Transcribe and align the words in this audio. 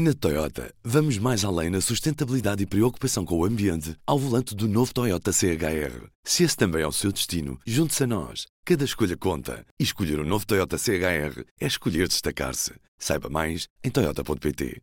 Na 0.00 0.14
Toyota, 0.14 0.72
vamos 0.84 1.18
mais 1.18 1.44
além 1.44 1.70
na 1.70 1.80
sustentabilidade 1.80 2.62
e 2.62 2.66
preocupação 2.66 3.24
com 3.24 3.36
o 3.36 3.44
ambiente 3.44 3.96
ao 4.06 4.16
volante 4.16 4.54
do 4.54 4.68
novo 4.68 4.94
Toyota 4.94 5.32
CHR. 5.32 6.06
Se 6.22 6.44
esse 6.44 6.56
também 6.56 6.82
é 6.82 6.86
o 6.86 6.92
seu 6.92 7.10
destino, 7.10 7.58
junte-se 7.66 8.04
a 8.04 8.06
nós. 8.06 8.46
Cada 8.64 8.84
escolha 8.84 9.16
conta. 9.16 9.66
E 9.76 9.82
escolher 9.82 10.20
o 10.20 10.22
um 10.22 10.24
novo 10.24 10.46
Toyota 10.46 10.78
CHR 10.78 11.42
é 11.60 11.66
escolher 11.66 12.06
destacar-se. 12.06 12.74
Saiba 12.96 13.28
mais 13.28 13.66
em 13.82 13.90
Toyota.pt. 13.90 14.80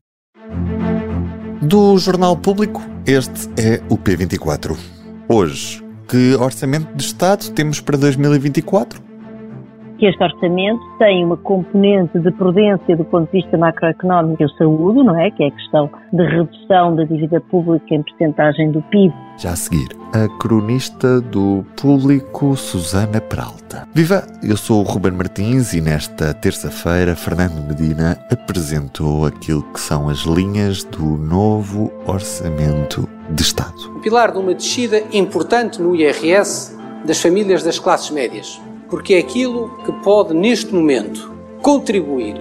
Do 1.61 1.97
Jornal 1.97 2.35
Público, 2.35 2.81
este 3.07 3.47
é 3.57 3.81
o 3.89 3.97
P24. 3.97 4.77
Hoje, 5.29 5.81
que 6.09 6.35
orçamento 6.35 6.93
de 6.93 7.05
Estado 7.05 7.51
temos 7.51 7.79
para 7.79 7.97
2024? 7.97 9.14
Que 9.97 10.05
este 10.05 10.21
orçamento 10.23 10.81
tem 10.97 11.23
uma 11.23 11.37
componente 11.37 12.19
de 12.19 12.31
prudência 12.31 12.95
do 12.95 13.05
ponto 13.05 13.25
de 13.31 13.41
vista 13.41 13.57
macroeconómico 13.57 14.43
e 14.43 14.57
saúde, 14.57 15.03
não 15.03 15.19
é? 15.19 15.31
Que 15.31 15.43
é 15.43 15.47
a 15.47 15.51
questão 15.51 15.89
de 16.11 16.23
redução 16.23 16.95
da 16.95 17.03
dívida 17.03 17.39
pública 17.39 17.95
em 17.95 18.03
percentagem 18.03 18.71
do 18.71 18.81
PIB. 18.83 19.13
Já 19.37 19.51
a 19.51 19.55
seguir, 19.55 19.89
a 20.13 20.27
cronista 20.39 21.21
do 21.21 21.65
público 21.79 22.55
Susana 22.55 23.21
Peralta. 23.21 23.87
Viva! 23.93 24.25
Eu 24.43 24.57
sou 24.57 24.81
o 24.81 24.83
Ruben 24.83 25.13
Martins 25.13 25.73
e 25.73 25.81
nesta 25.81 26.33
terça-feira 26.33 27.15
Fernando 27.15 27.65
Medina 27.67 28.17
apresentou 28.31 29.25
aquilo 29.25 29.63
que 29.73 29.79
são 29.79 30.09
as 30.09 30.19
linhas 30.19 30.83
do 30.83 31.17
novo 31.17 31.91
orçamento 32.05 33.07
de 33.29 33.41
Estado. 33.41 33.75
O 33.95 33.99
pilar 33.99 34.31
de 34.31 34.37
uma 34.37 34.53
descida 34.53 35.01
importante 35.11 35.81
no 35.81 35.95
IRS 35.95 36.77
das 37.05 37.21
famílias 37.21 37.63
das 37.63 37.79
classes 37.79 38.11
médias 38.11 38.61
porque 38.95 39.15
é 39.15 39.19
aquilo 39.19 39.67
que 39.83 39.91
pode, 39.91 40.33
neste 40.33 40.73
momento, 40.73 41.29
contribuir 41.61 42.37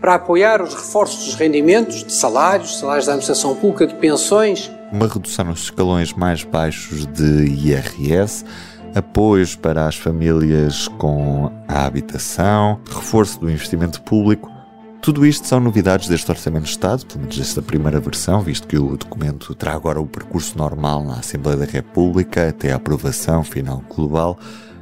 para 0.00 0.16
apoiar 0.16 0.60
os 0.60 0.74
reforços 0.74 1.26
dos 1.26 1.34
rendimentos, 1.36 2.02
de 2.02 2.12
salários, 2.12 2.80
salários 2.80 3.06
da 3.06 3.12
administração 3.12 3.54
pública, 3.54 3.86
de 3.86 3.94
pensões. 3.94 4.68
Uma 4.90 5.06
redução 5.06 5.44
nos 5.44 5.62
escalões 5.62 6.12
mais 6.12 6.42
baixos 6.42 7.06
de 7.06 7.44
IRS, 7.44 8.44
apoios 8.92 9.54
para 9.54 9.86
as 9.86 9.94
famílias 9.94 10.88
com 10.88 11.52
a 11.68 11.86
habitação, 11.86 12.80
reforço 12.90 13.38
do 13.38 13.48
investimento 13.48 14.02
público. 14.02 14.50
Tudo 15.00 15.24
isto 15.24 15.46
são 15.46 15.60
novidades 15.60 16.08
deste 16.08 16.28
Orçamento 16.28 16.64
de 16.64 16.70
Estado, 16.70 17.06
pelo 17.06 17.20
menos 17.20 17.38
desta 17.38 17.62
primeira 17.62 18.00
versão, 18.00 18.40
visto 18.40 18.66
que 18.66 18.76
o 18.76 18.96
documento 18.96 19.54
terá 19.54 19.74
agora 19.74 20.00
o 20.00 20.06
percurso 20.08 20.58
normal 20.58 21.04
na 21.04 21.20
Assembleia 21.20 21.56
da 21.56 21.66
República 21.66 22.48
até 22.48 22.72
a 22.72 22.76
aprovação 22.76 23.44
final 23.44 23.80
global. 23.88 24.36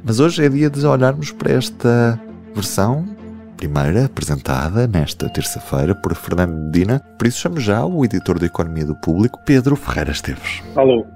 Mas 0.05 0.19
hoje 0.19 0.43
é 0.45 0.49
dia 0.49 0.69
de 0.69 0.85
olharmos 0.85 1.31
para 1.31 1.53
esta 1.53 2.19
versão 2.53 3.07
primeira 3.55 4.11
apresentada 4.11 4.83
nesta 4.83 5.31
terça-feira 5.31 5.95
por 5.95 6.11
Fernando 6.13 6.51
Medina. 6.51 6.99
Por 7.15 7.25
isso 7.25 7.39
chamo 7.39 7.55
já 7.55 7.85
o 7.87 8.03
editor 8.03 8.37
de 8.37 8.51
Economia 8.51 8.83
do 8.83 8.99
Público, 8.99 9.39
Pedro 9.47 9.79
Ferreira 9.79 10.11
Esteves. 10.11 10.59
Alô. 10.75 11.07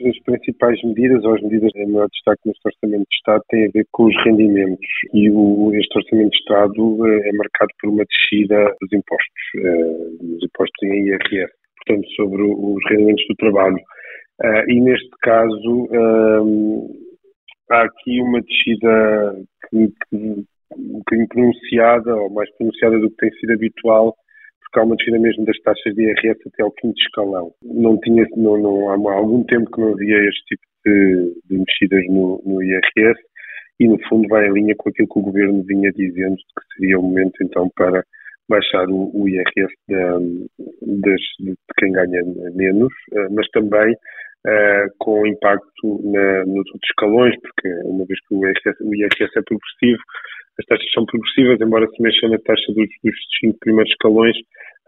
As 0.00 0.18
principais 0.24 0.82
medidas, 0.82 1.22
ou 1.24 1.34
as 1.34 1.42
medidas 1.42 1.70
de 1.72 1.84
maior 1.92 2.08
destaque 2.08 2.40
neste 2.46 2.64
Orçamento 2.64 3.04
de 3.04 3.16
Estado, 3.16 3.42
têm 3.50 3.66
a 3.66 3.70
ver 3.74 3.86
com 3.92 4.04
os 4.06 4.16
rendimentos. 4.24 4.88
E 5.12 5.30
o, 5.30 5.70
este 5.74 5.98
Orçamento 5.98 6.30
de 6.30 6.38
Estado 6.38 7.06
é 7.06 7.32
marcado 7.36 7.70
por 7.80 7.90
uma 7.90 8.04
descida 8.08 8.56
dos 8.80 8.92
impostos, 8.96 9.44
eh, 9.60 10.24
dos 10.24 10.42
impostos 10.42 10.82
em 10.84 11.04
IRS, 11.04 11.52
portanto, 11.84 12.08
sobre 12.16 12.40
os 12.40 12.80
rendimentos 12.88 13.24
do 13.28 13.36
trabalho. 13.36 13.76
Uh, 14.42 14.70
e 14.70 14.80
neste 14.80 15.10
caso 15.22 15.88
há 17.70 17.82
aqui 17.82 18.20
uma 18.20 18.40
descida 18.42 19.34
que, 19.68 19.88
que, 19.88 20.46
um 20.76 20.98
bocadinho 20.98 21.28
pronunciada, 21.28 22.14
ou 22.14 22.30
mais 22.30 22.50
pronunciada 22.56 22.98
do 22.98 23.10
que 23.10 23.16
tem 23.16 23.30
sido 23.38 23.52
habitual, 23.52 24.14
porque 24.60 24.80
há 24.80 24.82
uma 24.82 24.96
descida 24.96 25.18
mesmo 25.18 25.44
das 25.44 25.58
taxas 25.60 25.94
de 25.94 26.02
IRS 26.02 26.40
até 26.46 26.62
ao 26.62 26.72
quinto 26.72 26.98
escalão. 26.98 27.52
Não 27.62 27.98
tinha, 28.00 28.26
não, 28.36 28.58
não, 28.58 29.08
há 29.08 29.14
algum 29.14 29.44
tempo 29.44 29.70
que 29.70 29.80
não 29.80 29.92
havia 29.92 30.28
este 30.28 30.44
tipo 30.48 30.62
de, 30.84 31.34
de 31.48 31.58
mexidas 31.58 32.04
no, 32.08 32.42
no 32.44 32.62
IRS 32.62 33.20
e 33.80 33.88
no 33.88 33.98
fundo 34.08 34.28
vai 34.28 34.48
em 34.48 34.52
linha 34.52 34.74
com 34.76 34.88
aquilo 34.88 35.08
que 35.08 35.18
o 35.18 35.22
governo 35.22 35.62
vinha 35.64 35.90
dizendo 35.92 36.36
que 36.36 36.76
seria 36.76 36.98
o 36.98 37.02
momento 37.02 37.34
então 37.42 37.70
para 37.76 38.04
baixar 38.48 38.88
o, 38.88 39.10
o 39.14 39.28
IRS 39.28 39.72
de, 39.88 40.48
de, 40.82 41.16
de, 41.40 41.54
quem 41.78 41.92
ganha 41.92 42.22
menos, 42.54 42.92
eh, 43.12 43.28
mas 43.30 43.48
também 43.50 43.94
uh, 44.44 44.90
com 44.98 45.26
impacto 45.26 46.00
na, 46.04 46.44
nos 46.46 46.66
outros 46.66 46.90
escalões, 46.90 47.34
porque 47.40 47.68
uma 47.84 48.04
vez 48.04 48.18
que 48.26 48.34
o 48.34 48.46
IRS, 48.46 48.82
o 48.82 48.94
IRS 48.94 49.38
é 49.38 49.42
progressivo, 49.42 50.02
as 50.58 50.64
taxas 50.66 50.90
são 50.92 51.04
progressivas, 51.04 51.60
embora 51.60 51.86
se 51.88 52.02
mexa 52.02 52.28
na 52.28 52.38
taxa 52.38 52.72
dos, 52.72 52.88
dos 53.04 53.14
cinco 53.40 53.58
primeiros 53.60 53.90
escalões, 53.92 54.36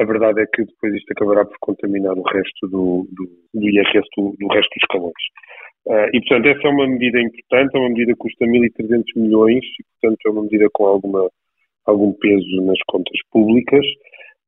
a 0.01 0.05
verdade 0.05 0.41
é 0.41 0.47
que 0.47 0.65
depois 0.65 0.95
isto 0.95 1.11
acabará 1.13 1.45
por 1.45 1.57
contaminar 1.61 2.17
o 2.17 2.23
resto 2.23 2.69
do, 2.69 3.07
do, 3.13 3.29
do 3.55 3.69
IRS 3.69 4.07
do, 4.17 4.35
do, 4.39 4.47
resto 4.49 4.71
dos 4.71 4.83
escalões. 4.83 5.23
Uh, 5.87 6.09
e, 6.15 6.21
portanto, 6.21 6.47
essa 6.47 6.69
é 6.69 6.71
uma 6.71 6.87
medida 6.87 7.21
importante, 7.21 7.75
é 7.75 7.79
uma 7.79 7.89
medida 7.89 8.13
que 8.13 8.19
custa 8.19 8.45
1.300 8.45 9.03
milhões 9.17 9.65
e, 9.65 9.85
portanto, 10.01 10.19
é 10.27 10.31
uma 10.31 10.43
medida 10.43 10.69
com 10.73 10.87
alguma, 10.87 11.29
algum 11.87 12.13
peso 12.13 12.63
nas 12.63 12.79
contas 12.87 13.19
públicas 13.33 13.85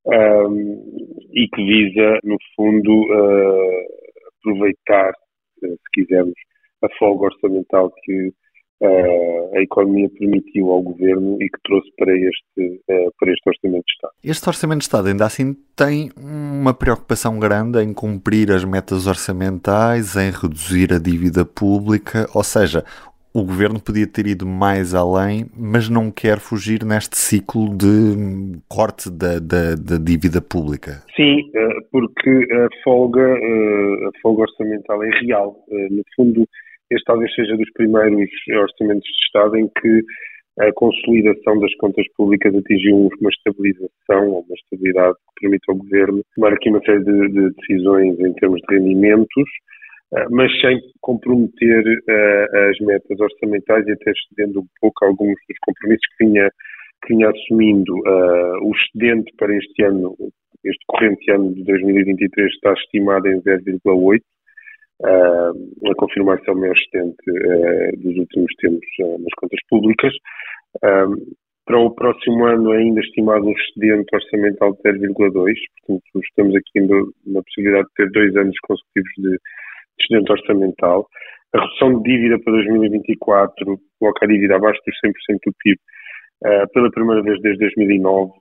um, 0.06 1.27
e 1.33 1.49
que 1.49 1.65
visa, 1.65 2.19
no 2.25 2.37
fundo, 2.55 2.93
uh, 2.93 3.87
aproveitar, 4.41 5.12
se 5.61 5.77
quisermos, 5.93 6.34
a 6.83 6.89
folga 6.99 7.27
orçamental 7.27 7.93
que 8.03 8.33
uh, 8.81 9.56
a 9.56 9.62
economia 9.62 10.09
permitiu 10.19 10.71
ao 10.71 10.83
governo 10.83 11.37
e 11.41 11.49
que 11.49 11.59
trouxe 11.62 11.91
para 11.97 12.12
este, 12.12 12.83
uh, 12.89 13.12
para 13.19 13.33
este 13.33 13.49
Orçamento 13.49 13.84
de 13.84 13.93
Estado. 13.93 14.12
Este 14.25 14.49
Orçamento 14.49 14.78
de 14.78 14.84
Estado 14.84 15.09
ainda 15.09 15.27
assim 15.27 15.55
tem 15.77 16.11
uma 16.17 16.75
preocupação 16.75 17.39
grande 17.39 17.83
em 17.83 17.93
cumprir 17.93 18.51
as 18.51 18.65
metas 18.65 19.06
orçamentais, 19.06 20.17
em 20.17 20.31
reduzir 20.31 20.93
a 20.93 20.99
dívida 20.99 21.45
pública, 21.45 22.27
ou 22.34 22.43
seja, 22.43 22.84
o 23.33 23.45
governo 23.45 23.81
podia 23.81 24.07
ter 24.07 24.27
ido 24.27 24.47
mais 24.47 24.95
além, 24.95 25.47
mas 25.57 25.89
não 25.89 26.11
quer 26.11 26.39
fugir 26.39 26.85
neste 26.85 27.17
ciclo 27.17 27.69
de 27.77 28.59
corte 28.69 29.09
da, 29.09 29.39
da, 29.39 29.75
da 29.77 29.99
dívida 29.99 30.43
pública. 30.43 31.03
Sim, 31.15 31.51
eh, 31.55 31.81
porque 31.93 32.49
a 32.53 32.69
folga, 32.83 33.21
eh, 33.21 34.09
a 34.09 34.11
folga 34.21 34.43
orçamental 34.43 35.03
é 35.05 35.11
real. 35.21 35.57
Eh, 35.71 35.89
no 35.91 36.03
fundo, 36.17 36.45
este 36.91 37.05
talvez 37.05 37.33
seja 37.35 37.57
dos 37.57 37.71
primeiros 37.73 38.29
orçamentos 38.49 39.05
de 39.05 39.25
Estado 39.27 39.57
em 39.57 39.69
que 39.81 40.03
a 40.59 40.73
consolidação 40.73 41.59
das 41.61 41.75
contas 41.77 42.07
públicas 42.17 42.55
atingiu 42.55 42.97
uma 42.97 43.31
estabilização 43.31 44.29
ou 44.29 44.41
uma 44.41 44.55
estabilidade 44.55 45.15
que 45.15 45.43
permite 45.43 45.71
ao 45.71 45.77
governo 45.77 46.23
tomar 46.35 46.53
aqui 46.53 46.69
uma 46.69 46.81
série 46.81 47.05
de, 47.05 47.29
de 47.29 47.51
decisões 47.55 48.19
em 48.19 48.33
termos 48.35 48.61
de 48.69 48.77
rendimentos 48.77 49.49
mas 50.31 50.50
sem 50.60 50.81
comprometer 51.00 51.84
uh, 51.87 52.69
as 52.71 52.78
metas 52.81 53.21
orçamentais 53.21 53.87
e 53.87 53.93
até 53.93 54.10
excedendo 54.10 54.60
um 54.60 54.66
pouco 54.81 55.04
alguns 55.04 55.37
dos 55.48 55.59
compromissos 55.62 56.06
que 56.16 56.26
vinha, 56.26 56.50
que 57.04 57.15
vinha 57.15 57.31
assumindo. 57.31 57.94
Uh, 57.94 58.69
o 58.69 58.72
excedente 58.75 59.32
para 59.38 59.54
este 59.56 59.84
ano, 59.84 60.16
este 60.65 60.84
corrente 60.88 61.31
ano 61.31 61.54
de 61.54 61.62
2023, 61.65 62.53
está 62.53 62.72
estimado 62.72 63.28
em 63.28 63.41
0,8, 63.41 64.21
uh, 65.00 65.91
a 65.91 65.94
confirmar-se 65.94 66.50
ao 66.50 66.65
excedente 66.65 67.16
dos 67.98 68.16
últimos 68.16 68.53
tempos 68.56 68.88
nas 68.98 69.34
contas 69.37 69.60
públicas. 69.69 70.12
para 71.66 71.78
o 71.78 71.94
próximo 71.94 72.47
ano, 72.47 72.72
ainda 72.72 73.00
estimado 73.00 73.47
um 73.47 73.53
excedente 73.53 74.09
orçamental 74.12 74.72
de 74.72 74.91
0,2, 74.91 75.54
portanto, 75.87 76.21
estamos 76.25 76.56
aqui 76.56 76.81
na 77.27 77.42
possibilidade 77.44 77.87
de 77.87 77.94
ter 77.94 78.10
dois 78.10 78.37
anos 78.37 78.56
consecutivos 78.66 79.12
de 79.19 79.38
excedente 80.00 80.33
orçamental. 80.33 81.06
A 81.53 81.61
redução 81.61 82.00
de 82.00 82.11
dívida 82.11 82.38
para 82.44 82.53
2024 82.55 83.81
coloca 83.99 84.25
a 84.25 84.28
dívida 84.28 84.56
abaixo 84.56 84.81
dos 84.87 84.97
100% 85.05 85.38
do 85.47 85.55
PIB 85.59 85.78
uh, 86.44 86.47
eh, 86.47 86.66
pela 86.72 86.91
primeira 86.91 87.22
vez 87.22 87.41
desde 87.41 87.59
2009. 87.61 88.33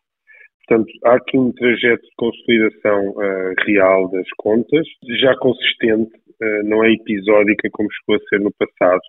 Portanto, 0.67 0.91
há 1.05 1.15
aqui 1.15 1.37
um 1.37 1.51
trajeto 1.51 2.03
de 2.03 2.15
consolidação 2.15 3.09
uh, 3.09 3.53
real 3.65 4.11
das 4.11 4.27
contas, 4.37 4.85
já 5.19 5.35
consistente, 5.37 6.11
uh, 6.13 6.69
não 6.69 6.83
é 6.83 6.93
episódica 6.93 7.67
como 7.71 7.89
chegou 7.91 8.15
a 8.15 8.29
ser 8.29 8.39
no 8.39 8.51
passado, 8.53 9.01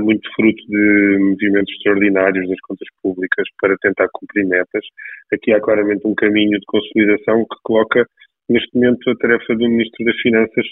muito 0.00 0.28
fruto 0.34 0.60
de 0.66 1.16
movimentos 1.20 1.72
extraordinários 1.74 2.48
das 2.48 2.58
contas 2.62 2.88
públicas 3.00 3.46
para 3.60 3.76
tentar 3.80 4.08
cumprir 4.12 4.44
metas. 4.44 4.84
Aqui 5.32 5.52
há 5.52 5.60
claramente 5.60 6.04
um 6.04 6.14
caminho 6.16 6.58
de 6.58 6.66
consolidação 6.66 7.44
que 7.44 7.56
coloca, 7.62 8.04
neste 8.48 8.74
momento, 8.74 9.08
a 9.08 9.14
tarefa 9.14 9.54
do 9.54 9.68
Ministro 9.68 10.04
das 10.04 10.16
Finanças 10.16 10.66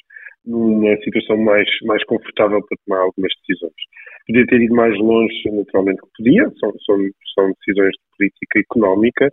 numa 0.47 0.97
situação 0.99 1.37
mais, 1.39 1.69
mais 1.85 2.05
confortável 2.05 2.61
para 2.67 2.79
tomar 2.85 3.03
algumas 3.03 3.33
decisões. 3.41 3.73
Podia 4.27 4.47
ter 4.47 4.63
ido 4.63 4.75
mais 4.75 4.97
longe, 4.99 5.51
naturalmente 5.51 6.01
que 6.01 6.09
podia, 6.17 6.51
são, 6.61 6.73
são, 6.85 6.97
são 7.35 7.53
decisões 7.61 7.93
de 7.93 8.17
política 8.17 8.59
económica, 8.61 9.29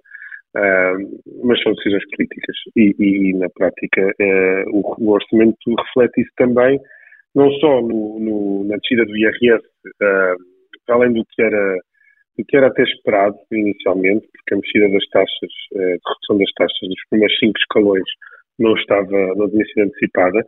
uh, 0.55 1.45
mas 1.45 1.61
são 1.61 1.73
decisões 1.73 2.03
políticas. 2.09 2.55
E, 2.75 2.95
e 2.99 3.33
na 3.37 3.49
prática, 3.49 4.01
uh, 4.01 4.69
o, 4.71 4.95
o, 4.99 5.11
orçamento 5.11 5.57
reflete 5.77 6.21
isso 6.21 6.31
também, 6.37 6.79
não 7.35 7.49
só 7.53 7.81
no, 7.81 8.19
no, 8.19 8.63
na 8.65 8.77
descida 8.77 9.05
do 9.05 9.15
IRS, 9.15 9.65
uh, 9.85 10.35
para 10.85 10.95
além 10.95 11.13
do 11.13 11.25
que 11.25 11.41
era 11.41 11.77
do 12.37 12.45
que 12.45 12.55
era 12.55 12.67
até 12.67 12.83
esperado 12.83 13.35
inicialmente, 13.51 14.25
porque 14.31 14.53
a 14.53 14.57
mexida 14.57 14.89
das 14.89 15.05
taxas, 15.09 15.51
redução 15.73 16.37
das 16.37 16.51
taxas 16.53 16.87
dos 16.87 17.09
primeiros 17.09 17.37
cinco 17.39 17.59
escalões 17.59 18.05
não 18.57 18.73
estava, 18.75 19.35
não 19.35 19.49
tinha 19.49 19.65
sido 19.65 19.83
antecipada. 19.83 20.41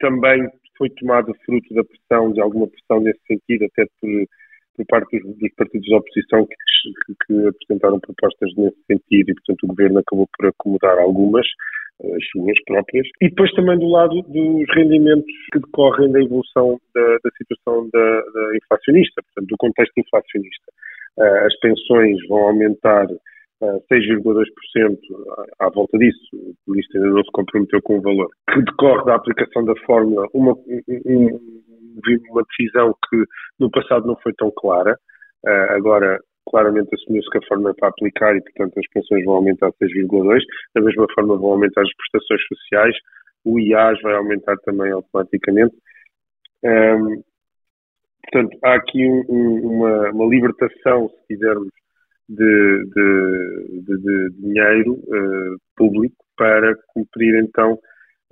Também 0.00 0.48
foi 0.76 0.90
tomado 0.90 1.34
fruto 1.44 1.74
da 1.74 1.82
pressão, 1.84 2.32
de 2.32 2.40
alguma 2.40 2.66
pressão 2.66 3.00
nesse 3.00 3.20
sentido, 3.26 3.64
até 3.64 3.86
por, 4.00 4.10
por 4.76 4.86
parte 4.86 5.20
dos, 5.20 5.36
dos 5.38 5.54
partidos 5.54 5.88
da 5.88 5.96
oposição 5.96 6.46
que, 6.46 6.56
que, 7.26 7.46
apresentaram 7.46 8.00
propostas 8.00 8.50
nesse 8.56 8.78
sentido 8.86 9.30
e, 9.30 9.34
portanto, 9.34 9.62
o 9.64 9.68
governo 9.68 9.98
acabou 10.00 10.28
por 10.36 10.48
acomodar 10.48 10.98
algumas, 10.98 11.46
as 12.02 12.28
suas 12.30 12.62
próprias. 12.64 13.06
E 13.22 13.28
depois 13.28 13.52
também 13.52 13.78
do 13.78 13.88
lado 13.88 14.22
dos 14.22 14.74
rendimentos 14.74 15.32
que 15.52 15.60
decorrem 15.60 16.10
da 16.12 16.20
evolução 16.20 16.80
da, 16.94 17.18
da 17.24 17.30
situação 17.38 17.88
da, 17.92 18.20
da 18.20 18.56
inflacionista, 18.56 19.22
portanto, 19.22 19.48
do 19.48 19.56
contexto 19.58 19.98
inflacionista. 19.98 20.72
Uh, 21.16 21.46
as 21.46 21.56
pensões 21.60 22.18
vão 22.28 22.48
aumentar 22.48 23.06
6,2% 23.90 24.98
à 25.58 25.68
volta 25.70 25.98
disso, 25.98 26.18
o 26.66 26.76
isto 26.76 26.96
ainda 26.96 27.10
não 27.10 27.24
se 27.24 27.30
comprometeu 27.32 27.80
com 27.82 27.98
o 27.98 28.02
valor, 28.02 28.28
que 28.52 28.62
decorre 28.62 29.04
da 29.04 29.16
aplicação 29.16 29.64
da 29.64 29.74
fórmula, 29.86 30.26
uma, 30.32 30.52
um, 30.52 31.62
uma 32.30 32.42
decisão 32.48 32.94
que 33.08 33.24
no 33.58 33.70
passado 33.70 34.06
não 34.06 34.16
foi 34.16 34.32
tão 34.34 34.50
clara, 34.50 34.98
uh, 35.46 35.72
agora 35.76 36.18
claramente 36.48 36.94
assumiu-se 36.94 37.30
que 37.30 37.38
a 37.38 37.46
fórmula 37.48 37.70
é 37.70 37.74
para 37.74 37.88
aplicar 37.88 38.36
e, 38.36 38.42
portanto, 38.42 38.78
as 38.78 38.86
pensões 38.88 39.24
vão 39.24 39.36
aumentar 39.36 39.70
6,2%, 39.82 40.40
da 40.74 40.82
mesma 40.82 41.06
forma 41.14 41.36
vão 41.36 41.52
aumentar 41.52 41.82
as 41.82 41.94
prestações 41.96 42.46
sociais, 42.46 42.96
o 43.44 43.58
IAS 43.58 44.00
vai 44.02 44.14
aumentar 44.14 44.56
também 44.64 44.90
automaticamente. 44.92 45.74
Um, 46.64 47.22
portanto, 48.24 48.58
há 48.64 48.74
aqui 48.74 49.06
um, 49.06 49.66
uma, 49.66 50.10
uma 50.10 50.26
libertação, 50.26 51.08
se 51.08 51.26
quisermos, 51.28 51.68
de, 52.28 52.84
de, 52.94 53.82
de, 53.82 53.96
de 53.98 54.30
dinheiro 54.40 54.92
uh, 54.94 55.56
público 55.76 56.16
para 56.36 56.74
cumprir 56.88 57.34
então 57.42 57.78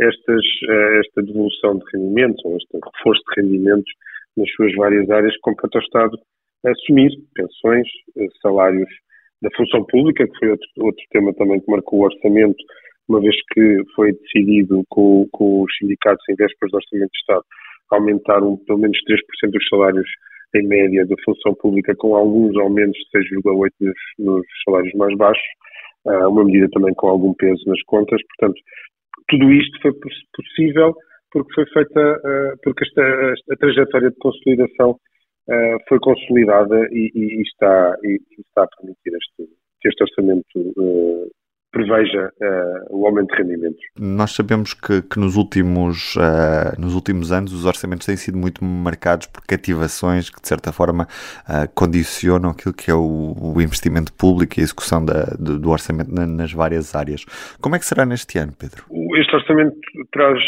estas, 0.00 0.44
uh, 0.68 1.00
esta 1.00 1.22
devolução 1.22 1.78
de 1.78 1.84
rendimentos 1.92 2.44
ou 2.44 2.56
este 2.56 2.78
reforço 2.82 3.22
de 3.28 3.42
rendimentos 3.42 3.92
nas 4.36 4.50
suas 4.52 4.74
várias 4.74 5.08
áreas 5.10 5.36
compete 5.40 5.76
ao 5.76 5.82
Estado 5.82 6.18
assumir 6.64 7.10
pensões, 7.34 7.86
uh, 8.16 8.40
salários 8.40 8.88
da 9.42 9.50
função 9.56 9.84
pública, 9.86 10.26
que 10.26 10.38
foi 10.38 10.50
outro, 10.50 10.68
outro 10.78 11.04
tema 11.10 11.34
também 11.34 11.60
que 11.60 11.70
marcou 11.70 12.00
o 12.00 12.04
orçamento, 12.04 12.62
uma 13.08 13.20
vez 13.20 13.34
que 13.52 13.82
foi 13.94 14.12
decidido 14.12 14.84
com, 14.88 15.26
com 15.32 15.62
os 15.62 15.76
sindicatos 15.76 16.24
em 16.30 16.36
vésperas 16.36 16.70
do 16.70 16.76
Orçamento 16.76 17.10
de 17.10 17.18
Estado 17.18 17.44
aumentar 17.90 18.42
um, 18.42 18.56
pelo 18.56 18.78
menos 18.78 18.96
3% 19.04 19.50
dos 19.50 19.68
salários 19.68 20.08
em 20.54 20.66
média 20.66 21.06
da 21.06 21.14
função 21.24 21.54
pública, 21.54 21.94
com 21.96 22.14
alguns 22.14 22.56
aumentos 22.58 22.98
de 23.12 23.18
6,8% 23.18 23.70
nos, 23.80 23.94
nos, 24.18 24.46
salários 24.64 24.92
mais 24.94 25.16
baixos, 25.16 25.44
uh, 26.06 26.28
uma 26.28 26.44
medida 26.44 26.68
também 26.72 26.94
com 26.94 27.08
algum 27.08 27.34
peso 27.34 27.62
nas 27.66 27.82
contas. 27.84 28.20
Portanto, 28.28 28.60
tudo 29.28 29.52
isto 29.52 29.80
foi 29.80 29.92
possível 30.34 30.94
porque 31.30 31.54
foi 31.54 31.66
feita, 31.66 32.00
uh, 32.00 32.58
porque 32.62 32.84
esta, 32.84 33.34
a 33.52 33.56
trajetória 33.56 34.10
de 34.10 34.16
consolidação 34.16 34.90
uh, 34.90 35.78
foi 35.88 35.98
consolidada 36.00 36.86
e, 36.90 37.10
e, 37.14 37.42
está, 37.42 37.96
e, 38.04 38.20
está 38.46 38.64
a 38.64 38.68
permitir 38.76 39.16
este, 39.16 39.50
este 39.84 40.02
orçamento 40.02 41.31
preveja 41.82 42.30
uh, 42.40 42.96
o 42.96 43.06
aumento 43.06 43.34
de 43.34 43.42
rendimentos. 43.42 43.80
Nós 43.98 44.32
sabemos 44.32 44.74
que, 44.74 45.02
que 45.02 45.18
nos, 45.18 45.36
últimos, 45.36 46.14
uh, 46.16 46.80
nos 46.80 46.94
últimos 46.94 47.32
anos 47.32 47.52
os 47.52 47.64
orçamentos 47.64 48.06
têm 48.06 48.16
sido 48.16 48.38
muito 48.38 48.64
marcados 48.64 49.26
por 49.26 49.42
cativações 49.46 50.30
que, 50.30 50.40
de 50.40 50.48
certa 50.48 50.72
forma, 50.72 51.04
uh, 51.04 51.68
condicionam 51.74 52.50
aquilo 52.50 52.74
que 52.74 52.90
é 52.90 52.94
o, 52.94 53.34
o, 53.56 53.60
investimento 53.60 54.12
público 54.12 54.58
e 54.58 54.60
a 54.60 54.64
execução 54.64 55.04
da, 55.04 55.24
do, 55.38 55.58
do, 55.58 55.70
orçamento 55.70 56.10
nas 56.10 56.52
várias 56.52 56.94
áreas. 56.94 57.24
Como 57.60 57.76
é 57.76 57.78
que 57.78 57.86
será 57.86 58.06
neste 58.06 58.38
ano, 58.38 58.52
Pedro? 58.58 58.84
Este 59.16 59.36
orçamento 59.36 59.76
traz 60.12 60.38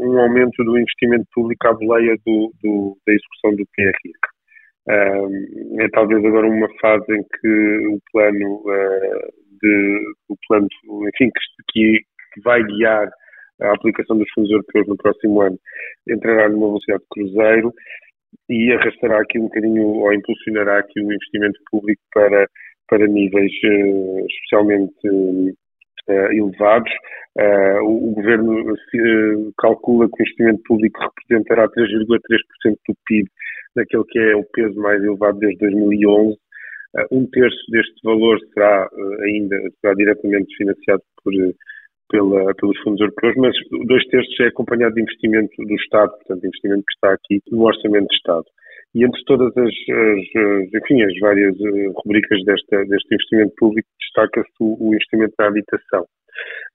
um 0.00 0.18
aumento 0.18 0.62
do 0.64 0.78
investimento 0.78 1.24
público 1.32 1.68
à 1.68 1.72
boleia 1.72 2.16
do, 2.26 2.52
do, 2.62 2.96
da 3.06 3.12
execução 3.12 3.50
do 3.56 3.64
PRR. 3.74 4.37
É 4.90 5.88
talvez 5.92 6.24
agora 6.24 6.48
uma 6.48 6.68
fase 6.80 7.12
em 7.12 7.22
que 7.22 7.86
o 7.88 7.98
plano 8.12 8.62
de, 9.62 10.14
do 10.28 10.36
plano, 10.46 10.68
enfim, 11.08 11.30
que, 11.72 12.00
que 12.32 12.40
vai 12.42 12.62
guiar 12.62 13.10
a 13.60 13.72
aplicação 13.72 14.16
dos 14.16 14.30
fundos 14.32 14.50
europeus 14.50 14.86
no 14.86 14.96
próximo 14.96 15.40
ano 15.40 15.58
entrará 16.08 16.48
numa 16.48 16.68
velocidade 16.68 17.02
de 17.02 17.08
cruzeiro 17.10 17.72
e 18.48 18.72
arrastará 18.72 19.20
aqui 19.20 19.38
um 19.38 19.44
bocadinho 19.44 19.82
ou 19.82 20.12
impulsionará 20.12 20.78
aqui 20.78 21.00
o 21.00 21.12
investimento 21.12 21.58
público 21.70 22.00
para, 22.12 22.46
para 22.88 23.06
níveis 23.06 23.52
uh, 23.64 24.26
especialmente 24.26 24.94
uh, 25.08 25.54
elevados. 26.12 26.90
Uh, 27.38 27.84
o, 27.84 28.14
governo 28.14 28.74
calcula 29.58 30.08
que 30.08 30.22
o 30.22 30.22
investimento 30.22 30.62
público 30.66 31.00
representará 31.00 31.68
3,3% 31.68 32.76
do 32.88 32.94
PIB, 33.06 33.28
naquele 33.76 34.04
que 34.04 34.18
é 34.18 34.36
o 34.36 34.44
peso 34.44 34.80
mais 34.80 35.02
elevado 35.02 35.38
desde 35.38 35.58
2011 35.58 36.36
Uh, 36.96 37.04
um 37.18 37.26
terço 37.26 37.70
deste 37.70 38.00
valor 38.02 38.38
será 38.54 38.88
ainda 39.20 39.56
será 39.78 39.92
diretamente 39.92 40.56
financiado 40.56 41.02
por, 41.22 41.34
pela, 42.10 42.54
pelos 42.54 42.78
fundos 42.80 43.00
europeus, 43.00 43.34
mas 43.36 43.54
dois 43.86 44.04
terços 44.06 44.40
é 44.40 44.46
acompanhado 44.46 44.94
de 44.94 45.02
investimento 45.02 45.52
do 45.58 45.74
Estado, 45.74 46.10
portanto, 46.12 46.46
investimento 46.46 46.84
que 46.86 46.94
está 46.94 47.12
aqui 47.12 47.42
no 47.50 47.64
Orçamento 47.64 48.08
de 48.08 48.16
Estado. 48.16 48.44
E 48.98 49.04
entre 49.04 49.22
todas 49.26 49.56
as, 49.56 49.68
as 49.68 50.74
enfim, 50.74 51.02
as 51.02 51.16
várias 51.20 51.54
rubricas 52.04 52.42
desta, 52.44 52.84
deste 52.86 53.14
investimento 53.14 53.54
público, 53.56 53.88
destaca-se 54.00 54.50
o, 54.58 54.88
o 54.88 54.92
investimento 54.92 55.34
na 55.38 55.46
habitação. 55.46 56.04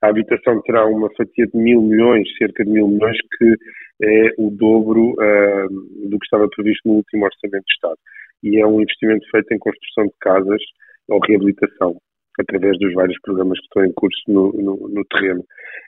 A 0.01 0.07
habitação 0.07 0.61
terá 0.61 0.85
uma 0.85 1.09
fatia 1.17 1.45
de 1.47 1.57
mil 1.57 1.81
milhões, 1.81 2.25
cerca 2.37 2.63
de 2.63 2.71
mil 2.71 2.87
milhões, 2.87 3.17
que 3.37 3.55
é 4.03 4.29
o 4.37 4.49
dobro 4.51 5.11
uh, 5.11 6.09
do 6.09 6.17
que 6.17 6.25
estava 6.25 6.47
previsto 6.47 6.87
no 6.87 6.95
último 6.95 7.25
Orçamento 7.25 7.65
de 7.65 7.73
Estado 7.73 7.97
e 8.41 8.61
é 8.61 8.65
um 8.65 8.79
investimento 8.79 9.29
feito 9.29 9.53
em 9.53 9.59
construção 9.59 10.05
de 10.05 10.13
casas 10.21 10.61
ou 11.09 11.19
reabilitação, 11.27 11.97
através 12.39 12.79
dos 12.79 12.93
vários 12.93 13.19
programas 13.21 13.59
que 13.59 13.65
estão 13.65 13.85
em 13.85 13.93
curso 13.93 14.21
no, 14.29 14.53
no, 14.53 14.89
no 14.89 15.05
terreno. 15.05 15.43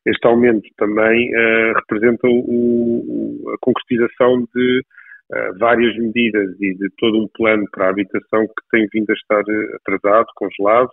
Este 0.06 0.28
aumento 0.28 0.68
também 0.78 1.30
uh, 1.30 1.74
representa 1.76 2.28
o, 2.28 3.46
o, 3.46 3.50
a 3.52 3.58
concretização 3.62 4.46
de 4.54 4.84
uh, 5.32 5.58
várias 5.60 5.96
medidas 5.98 6.50
e 6.60 6.76
de 6.76 6.90
todo 6.98 7.24
um 7.24 7.28
plano 7.36 7.66
para 7.72 7.88
a 7.88 7.90
habitação 7.90 8.46
que 8.48 8.70
tem 8.72 8.88
vindo 8.94 9.10
a 9.10 9.14
estar 9.14 9.44
atrasado, 9.76 10.28
congelado, 10.36 10.90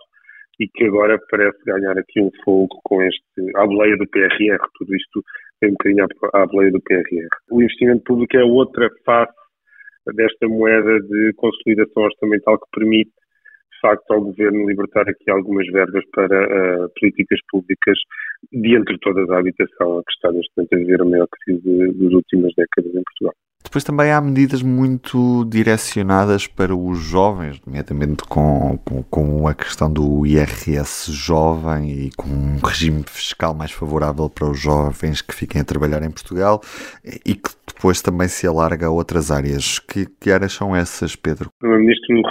e 0.59 0.67
que 0.67 0.85
agora 0.85 1.19
parece 1.29 1.57
ganhar 1.65 1.97
aqui 1.97 2.21
um 2.21 2.29
fogo 2.43 2.79
com 2.83 3.01
este, 3.01 3.55
a 3.55 3.65
boleia 3.65 3.97
do 3.97 4.07
PRR, 4.07 4.59
tudo 4.77 4.95
isto 4.95 5.23
tem 5.59 5.69
um 5.69 5.73
bocadinho 5.73 6.07
à 6.33 6.45
boleia 6.45 6.71
do 6.71 6.81
PRR. 6.81 7.27
O 7.49 7.61
investimento 7.61 8.03
público 8.03 8.37
é 8.37 8.43
outra 8.43 8.87
face 9.03 9.33
desta 10.15 10.47
moeda 10.47 10.99
de 10.99 11.33
consolidação 11.37 12.03
orçamental 12.03 12.59
que 12.59 12.79
permite, 12.79 13.11
facto, 13.83 14.11
ao 14.11 14.21
Governo 14.21 14.67
libertar 14.67 15.07
aqui 15.09 15.29
algumas 15.29 15.67
verbas 15.67 16.03
para 16.13 16.45
uh, 16.45 16.89
políticas 16.97 17.39
públicas 17.49 17.97
de 18.51 18.77
entre 18.77 18.97
todas 18.99 19.29
a 19.29 19.39
habitação, 19.39 19.99
a 19.99 20.03
que 20.03 20.11
está 20.13 20.31
neste 20.31 20.51
momento 20.55 20.73
a 20.73 20.77
viver 20.77 21.01
a 21.01 21.05
maior 21.05 21.27
crise 21.27 21.93
das 21.93 22.13
últimas 22.13 22.53
décadas 22.55 22.95
em 22.95 23.03
Portugal. 23.03 23.33
Depois 23.63 23.83
também 23.83 24.11
há 24.11 24.19
medidas 24.19 24.61
muito 24.61 25.45
direcionadas 25.45 26.45
para 26.47 26.75
os 26.75 26.99
jovens, 26.99 27.61
nomeadamente 27.65 28.23
com, 28.23 28.77
com, 28.85 29.03
com, 29.03 29.47
a 29.47 29.53
questão 29.53 29.91
do 29.91 30.25
IRS 30.25 31.11
jovem 31.11 31.89
e 31.89 32.09
com 32.15 32.27
um 32.27 32.57
regime 32.63 33.03
fiscal 33.07 33.53
mais 33.55 33.71
favorável 33.71 34.29
para 34.29 34.49
os 34.49 34.59
jovens 34.59 35.21
que 35.21 35.33
fiquem 35.33 35.61
a 35.61 35.65
trabalhar 35.65 36.03
em 36.03 36.11
Portugal 36.11 36.61
e 37.25 37.35
que 37.35 37.49
depois 37.65 38.01
também 38.01 38.27
se 38.27 38.45
alarga 38.45 38.87
a 38.87 38.91
outras 38.91 39.31
áreas. 39.31 39.79
Que, 39.79 40.05
que 40.19 40.29
áreas 40.29 40.53
são 40.53 40.75
essas, 40.75 41.15
Pedro? 41.15 41.47
O 41.47 41.59
Primeiro-Ministro 41.59 42.21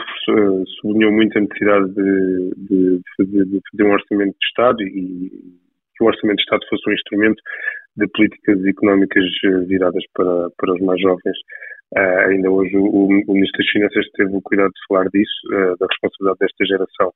sublinhou 0.80 1.12
muito 1.12 1.36
a 1.38 1.40
necessidade 1.40 1.88
de, 1.94 2.50
de, 2.68 3.00
fazer, 3.16 3.44
de 3.46 3.60
fazer 3.70 3.88
um 3.88 3.92
orçamento 3.92 4.36
de 4.38 4.46
Estado 4.46 4.82
e 4.82 5.30
que 5.96 6.04
o 6.04 6.06
orçamento 6.06 6.36
de 6.36 6.42
Estado 6.42 6.66
fosse 6.68 6.88
um 6.88 6.92
instrumento 6.92 7.42
de 7.96 8.06
políticas 8.08 8.64
económicas 8.64 9.24
eh, 9.44 9.58
viradas 9.66 10.02
para, 10.14 10.50
para 10.56 10.74
os 10.74 10.80
mais 10.80 11.00
jovens. 11.00 11.38
Uh, 11.94 12.30
ainda 12.30 12.50
hoje 12.50 12.74
o, 12.74 13.04
o, 13.28 13.34
Ministro 13.34 13.58
das 13.58 13.68
Finanças 13.70 14.06
teve 14.16 14.34
o 14.34 14.40
cuidado 14.40 14.70
de 14.70 14.86
falar 14.88 15.04
disso, 15.10 15.34
uh, 15.52 15.76
da 15.78 15.86
responsabilidade 15.90 16.38
desta 16.40 16.64
geração 16.64 17.12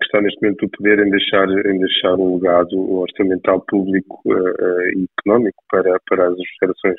que 0.00 0.06
está 0.06 0.20
neste 0.20 0.42
momento 0.42 0.62
no 0.62 0.70
poder 0.70 0.98
em 0.98 1.10
deixar, 1.10 1.48
em 1.48 1.78
deixar 1.78 2.14
um 2.14 2.36
legado 2.36 2.74
orçamental 2.90 3.60
público 3.68 4.20
uh, 4.26 4.98
e 4.98 5.06
económico 5.18 5.62
para, 5.70 5.96
para 6.08 6.26
as 6.26 6.34
gerações 6.60 6.96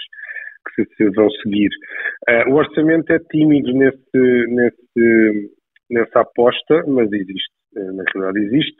que 0.63 0.85
se, 0.85 0.95
se 0.95 1.09
vão 1.09 1.29
seguir. 1.43 1.69
o 2.47 2.53
orçamento 2.53 3.11
é 3.11 3.19
tímido 3.31 3.73
nesse, 3.73 4.45
nesse, 4.47 5.51
nessa 5.89 6.21
aposta, 6.21 6.83
mas 6.87 7.11
existe. 7.11 7.60
Eh, 7.75 7.91
na 7.93 8.03
realidade 8.13 8.45
existe. 8.45 8.77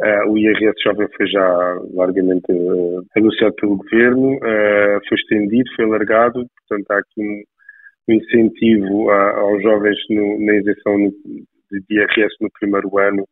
Uh, 0.00 0.30
o 0.30 0.38
IRS 0.38 0.74
jovem 0.82 1.06
foi 1.14 1.26
já 1.26 1.78
largamente 1.92 2.50
uh, 2.50 3.04
anunciado 3.16 3.54
pelo 3.56 3.76
governo, 3.76 4.38
foi 5.08 5.18
estendido, 5.18 5.70
foi 5.76 5.84
alargado, 5.84 6.46
portanto 6.68 6.90
há 6.90 6.98
aqui 6.98 7.20
um, 7.20 7.42
incentivo 8.08 9.10
aos 9.10 9.62
jovens 9.62 9.98
na 10.08 10.56
isenção 10.56 10.96
de 11.70 11.84
IRS 11.90 12.34
no 12.40 12.48
primeiro 12.58 12.98
ano 12.98 13.24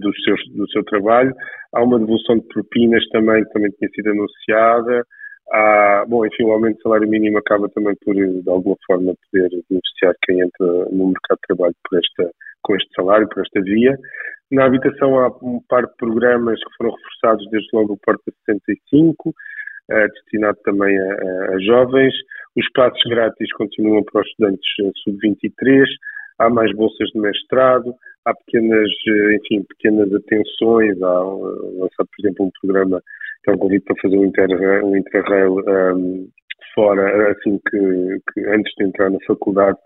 do, 0.00 0.12
seu, 0.24 0.34
do 0.56 0.68
seu 0.70 0.82
trabalho. 0.84 1.32
Há 1.72 1.82
uma 1.84 1.98
devolução 1.98 2.38
de 2.38 2.46
propinas 2.48 3.06
também, 3.10 3.44
que 3.44 3.50
também 3.50 3.70
tinha 3.72 3.90
sido 3.90 4.10
anunciada. 4.10 5.04
Há, 5.52 6.04
bom, 6.08 6.26
enfim, 6.26 6.44
o 6.44 6.52
aumento 6.52 6.78
do 6.78 6.82
salário 6.82 7.08
mínimo 7.08 7.38
acaba 7.38 7.68
também 7.68 7.94
por, 8.04 8.14
de 8.14 8.50
alguma 8.50 8.76
forma, 8.84 9.14
poder 9.30 9.50
beneficiar 9.70 10.14
quem 10.22 10.40
entra 10.40 10.66
no 10.90 11.08
mercado 11.08 11.38
de 11.38 11.46
trabalho 11.46 11.74
por 11.88 11.98
esta, 11.98 12.32
com 12.66 12.74
este 12.74 12.90
salário, 12.94 13.28
por 13.28 13.42
esta 13.42 13.62
via. 13.62 13.96
Na 14.50 14.66
habitação 14.66 15.18
há 15.18 15.28
um 15.42 15.60
par 15.68 15.86
de 15.86 15.96
programas 15.96 16.58
que 16.58 16.76
foram 16.76 16.94
reforçados 16.94 17.48
desde 17.50 17.68
logo 17.72 17.94
o 17.94 17.98
Porta 17.98 18.32
65, 18.46 19.30
uh, 19.30 20.08
destinado 20.12 20.58
também 20.64 20.96
a, 20.98 21.54
a, 21.54 21.58
jovens. 21.60 22.14
Os 22.56 22.70
passos 22.72 23.02
grátis 23.08 23.52
continuam 23.54 24.02
para 24.04 24.22
os 24.22 24.28
estudantes 24.28 24.68
eh, 24.80 24.90
sub-23. 25.04 25.84
Há 26.38 26.48
mais 26.48 26.74
bolsas 26.74 27.08
de 27.10 27.20
mestrado, 27.20 27.94
há 28.24 28.34
pequenas, 28.34 28.88
eh, 29.08 29.36
enfim, 29.36 29.62
pequenas 29.68 30.12
atenções. 30.14 31.02
Há 31.02 31.20
lançado, 31.20 32.08
por 32.08 32.20
exemplo, 32.20 32.46
um 32.46 32.50
programa 32.62 33.02
que 33.44 33.50
é 33.50 33.54
um 33.54 33.58
convite 33.58 33.84
para 33.84 33.96
fazer 34.00 34.16
um 34.16 34.24
interrail, 34.24 34.86
um 34.86 34.96
interrail 34.96 35.52
um, 35.58 36.28
fora, 36.74 37.32
assim 37.32 37.60
que, 37.68 38.20
que, 38.32 38.40
antes 38.48 38.72
de 38.78 38.84
entrar 38.86 39.10
na 39.10 39.18
faculdade. 39.26 39.76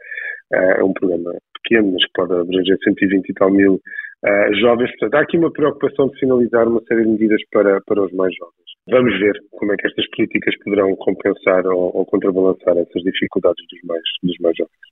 É 0.52 0.82
um 0.82 0.92
programa 0.92 1.32
pequeno, 1.62 1.92
mas 1.92 2.04
que 2.04 2.12
pode 2.14 2.32
abranger 2.32 2.76
120 2.82 3.28
e 3.28 3.34
tal 3.34 3.50
mil 3.50 3.74
uh, 3.74 4.54
jovens. 4.60 4.90
Portanto, 4.90 5.14
há 5.14 5.20
aqui 5.20 5.38
uma 5.38 5.52
preocupação 5.52 6.08
de 6.08 6.18
finalizar 6.18 6.68
uma 6.68 6.82
série 6.82 7.04
de 7.04 7.10
medidas 7.10 7.40
para, 7.50 7.80
para 7.86 8.02
os 8.02 8.12
mais 8.12 8.34
jovens. 8.34 8.70
Vamos 8.88 9.18
ver 9.18 9.34
como 9.52 9.72
é 9.72 9.76
que 9.76 9.86
estas 9.86 10.08
políticas 10.10 10.54
poderão 10.64 10.94
compensar 10.96 11.66
ou, 11.66 11.96
ou 11.96 12.06
contrabalançar 12.06 12.76
essas 12.76 13.02
dificuldades 13.02 13.64
dos 13.70 13.80
mais, 13.84 14.02
dos 14.22 14.36
mais 14.40 14.56
jovens. 14.56 14.90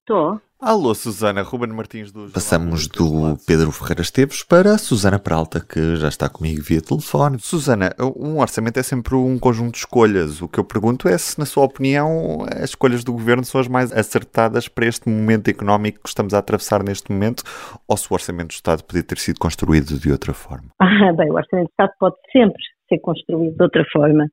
Estou. 0.00 0.40
Alô, 0.66 0.94
Susana, 0.94 1.42
Ruben 1.42 1.74
Martins 1.74 2.10
do 2.10 2.30
Passamos 2.30 2.88
do 2.88 3.36
Pedro 3.46 3.70
Ferreira 3.70 4.00
Esteves 4.00 4.42
para 4.42 4.70
a 4.70 4.78
Susana 4.78 5.18
Peralta, 5.18 5.60
que 5.60 5.96
já 5.96 6.08
está 6.08 6.26
comigo 6.26 6.62
via 6.62 6.80
telefone. 6.80 7.38
Susana, 7.38 7.94
um 8.16 8.40
orçamento 8.40 8.80
é 8.80 8.82
sempre 8.82 9.14
um 9.14 9.38
conjunto 9.38 9.72
de 9.72 9.80
escolhas. 9.80 10.40
O 10.40 10.48
que 10.48 10.58
eu 10.58 10.64
pergunto 10.64 11.06
é 11.06 11.18
se, 11.18 11.38
na 11.38 11.44
sua 11.44 11.64
opinião, 11.64 12.46
as 12.50 12.70
escolhas 12.70 13.04
do 13.04 13.12
governo 13.12 13.44
são 13.44 13.60
as 13.60 13.68
mais 13.68 13.92
acertadas 13.92 14.66
para 14.66 14.86
este 14.86 15.06
momento 15.06 15.48
económico 15.48 16.00
que 16.02 16.08
estamos 16.08 16.32
a 16.32 16.38
atravessar 16.38 16.82
neste 16.82 17.12
momento, 17.12 17.42
ou 17.86 17.94
se 17.98 18.10
o 18.10 18.14
orçamento 18.14 18.48
do 18.48 18.52
Estado 18.52 18.82
podia 18.84 19.02
ter 19.02 19.18
sido 19.18 19.38
construído 19.38 19.98
de 19.98 20.10
outra 20.10 20.32
forma? 20.32 20.70
Ah, 20.80 21.12
bem, 21.12 21.30
o 21.30 21.34
orçamento 21.34 21.66
do 21.66 21.72
Estado 21.72 21.92
pode 22.00 22.16
sempre 22.32 22.62
ser 22.88 23.00
construído 23.00 23.54
de 23.54 23.62
outra 23.62 23.84
forma. 23.92 24.30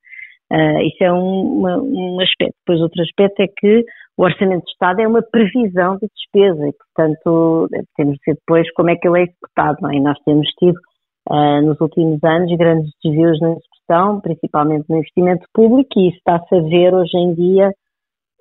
Uh, 0.51 0.81
isso 0.81 1.01
é 1.01 1.13
um, 1.13 1.59
uma, 1.59 1.77
um 1.77 2.19
aspecto. 2.19 2.55
Depois, 2.65 2.81
outro 2.81 3.01
aspecto 3.01 3.41
é 3.41 3.47
que 3.47 3.85
o 4.17 4.23
Orçamento 4.23 4.65
de 4.65 4.71
Estado 4.71 4.99
é 4.99 5.07
uma 5.07 5.21
previsão 5.21 5.95
de 5.95 6.07
despesa 6.13 6.67
e, 6.67 6.73
portanto, 6.73 7.69
temos 7.95 8.15
de 8.15 8.21
ver 8.27 8.35
depois 8.35 8.69
como 8.73 8.89
é 8.89 8.97
que 8.97 9.07
ele 9.07 9.19
é 9.19 9.23
executado. 9.23 9.77
Não 9.81 9.91
é? 9.91 9.95
E 9.95 10.01
nós 10.01 10.17
temos 10.25 10.47
tido, 10.59 10.77
uh, 11.29 11.61
nos 11.61 11.79
últimos 11.79 12.21
anos, 12.23 12.51
grandes 12.57 12.91
desvios 13.01 13.39
na 13.39 13.51
execução, 13.51 14.19
principalmente 14.19 14.89
no 14.89 14.97
investimento 14.97 15.45
público, 15.53 15.89
e 15.97 16.09
isso 16.09 16.17
está-se 16.17 16.53
a 16.53 16.61
ver 16.61 16.93
hoje 16.93 17.17
em 17.17 17.33
dia 17.33 17.71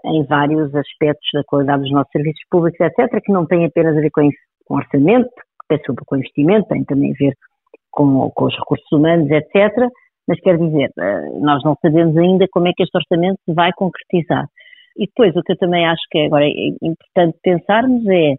em 0.05 0.25
vários 0.25 0.75
aspectos 0.75 1.29
da 1.33 1.45
qualidade 1.45 1.83
dos 1.83 1.93
nossos 1.93 2.11
serviços 2.11 2.43
públicos, 2.51 2.81
etc., 2.81 3.23
que 3.23 3.33
não 3.33 3.47
tem 3.47 3.67
apenas 3.67 3.97
a 3.97 4.01
ver 4.01 4.11
com, 4.11 4.29
com 4.65 4.75
orçamento, 4.75 5.31
peço 5.69 5.95
com 6.07 6.17
investimento, 6.17 6.67
tem 6.69 6.83
também 6.85 7.13
a 7.13 7.17
ver 7.19 7.35
com, 7.91 8.31
com 8.31 8.45
os 8.47 8.59
recursos 8.59 8.91
humanos, 8.91 9.31
etc., 9.31 9.89
mas 10.31 10.39
quer 10.43 10.57
dizer, 10.59 10.93
eh, 10.97 11.29
nós 11.41 11.61
não 11.65 11.75
sabemos 11.83 12.17
ainda 12.17 12.47
como 12.53 12.69
é 12.69 12.73
que 12.73 12.85
este 12.85 12.97
orçamento 12.97 13.41
se 13.45 13.53
vai 13.53 13.73
concretizar. 13.73 14.47
E 14.97 15.07
depois, 15.07 15.35
o 15.35 15.43
que 15.43 15.53
eu 15.53 15.57
também 15.57 15.85
acho 15.85 16.03
que 16.09 16.19
é 16.19 16.27
agora 16.27 16.45
é 16.45 16.69
importante 16.83 17.37
pensarmos 17.43 18.07
é 18.07 18.37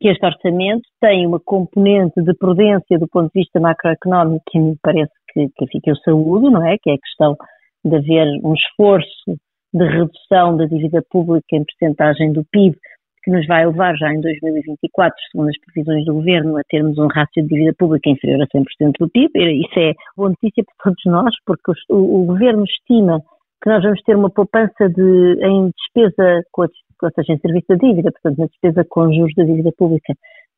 que 0.00 0.08
este 0.08 0.24
orçamento 0.24 0.88
tem 1.02 1.26
uma 1.26 1.38
componente 1.38 2.22
de 2.22 2.32
prudência 2.34 2.98
do 2.98 3.06
ponto 3.06 3.30
de 3.34 3.40
vista 3.40 3.60
macroeconómico 3.60 4.44
que 4.50 4.58
me 4.58 4.76
parece 4.82 5.12
que, 5.34 5.46
que 5.58 5.90
eu 5.90 5.96
saúdo, 5.96 6.50
não 6.50 6.66
é? 6.66 6.78
Que 6.82 6.92
é 6.92 6.94
a 6.94 6.98
questão 6.98 7.36
de 7.84 7.96
haver 7.96 8.26
um 8.42 8.54
esforço 8.54 9.36
de 9.74 9.84
redução 9.84 10.56
da 10.56 10.64
dívida 10.64 11.04
pública 11.10 11.54
em 11.54 11.64
percentagem 11.64 12.32
do 12.32 12.46
PIB, 12.50 12.78
que 13.24 13.30
nos 13.30 13.46
vai 13.46 13.66
levar 13.66 13.96
já 13.96 14.12
em 14.12 14.20
2024, 14.20 15.16
segundo 15.32 15.48
as 15.48 15.58
previsões 15.58 16.04
do 16.04 16.14
Governo, 16.14 16.58
a 16.58 16.62
termos 16.68 16.98
um 16.98 17.06
rácio 17.06 17.42
de 17.42 17.48
dívida 17.48 17.74
pública 17.78 18.10
inferior 18.10 18.42
a 18.42 18.46
100% 18.46 18.92
do 19.00 19.08
PIB. 19.08 19.30
Isso 19.62 19.78
é 19.78 19.94
boa 20.14 20.28
notícia 20.28 20.62
para 20.62 20.74
todos 20.84 21.04
nós, 21.06 21.34
porque 21.46 21.72
o, 21.88 22.22
o 22.22 22.26
Governo 22.26 22.64
estima 22.64 23.20
que 23.62 23.70
nós 23.70 23.82
vamos 23.82 24.02
ter 24.02 24.14
uma 24.14 24.28
poupança 24.28 24.90
de, 24.90 25.38
em 25.42 25.70
despesa, 25.70 26.42
ou 26.54 26.68
seja, 27.14 27.32
em 27.32 27.38
serviço 27.38 27.66
da 27.70 27.76
dívida, 27.76 28.12
portanto, 28.12 28.38
na 28.38 28.46
despesa 28.46 28.84
com 28.88 29.10
juros 29.10 29.34
da 29.34 29.44
dívida 29.44 29.70
pública, 29.78 30.12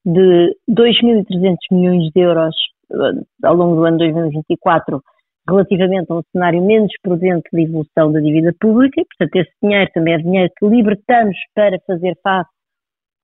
de 0.04 0.56
2.300 0.68 1.56
milhões 1.70 2.10
de 2.12 2.20
euros 2.20 2.54
eh, 2.92 3.22
ao 3.44 3.54
longo 3.54 3.76
do 3.76 3.84
ano 3.84 3.98
2024, 3.98 5.00
relativamente 5.48 6.10
a 6.10 6.16
um 6.16 6.22
cenário 6.32 6.64
menos 6.64 6.92
prudente 7.00 7.48
de 7.52 7.62
evolução 7.62 8.10
da 8.10 8.18
dívida 8.18 8.52
pública, 8.60 9.02
portanto, 9.04 9.36
esse 9.36 9.52
dinheiro 9.62 9.90
também 9.94 10.14
é 10.14 10.18
dinheiro 10.18 10.52
que 10.58 10.66
libertamos 10.66 11.36
para 11.54 11.78
fazer 11.86 12.16
face 12.22 12.55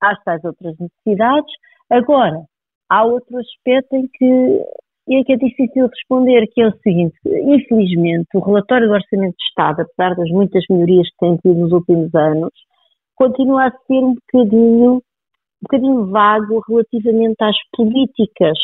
às 0.03 0.23
tais 0.23 0.43
outras 0.43 0.75
necessidades. 0.79 1.53
Agora, 1.89 2.43
há 2.89 3.05
outro 3.05 3.37
aspecto 3.37 3.95
em 3.95 4.07
que, 4.07 4.63
em 5.09 5.23
que 5.23 5.33
é 5.33 5.37
difícil 5.37 5.87
responder, 5.87 6.47
que 6.53 6.61
é 6.61 6.67
o 6.67 6.77
seguinte, 6.79 7.15
infelizmente, 7.25 8.27
o 8.35 8.39
relatório 8.39 8.87
do 8.87 8.93
Orçamento 8.93 9.35
de 9.37 9.43
Estado, 9.49 9.81
apesar 9.81 10.15
das 10.15 10.29
muitas 10.29 10.63
melhorias 10.69 11.07
que 11.09 11.17
tem 11.19 11.37
tido 11.37 11.55
nos 11.55 11.71
últimos 11.71 12.13
anos, 12.13 12.51
continua 13.15 13.67
a 13.67 13.71
ser 13.71 14.03
um 14.03 14.15
bocadinho, 14.15 14.93
um 14.95 15.01
bocadinho 15.63 16.05
vago 16.07 16.61
relativamente 16.67 17.41
às 17.41 17.55
políticas 17.75 18.57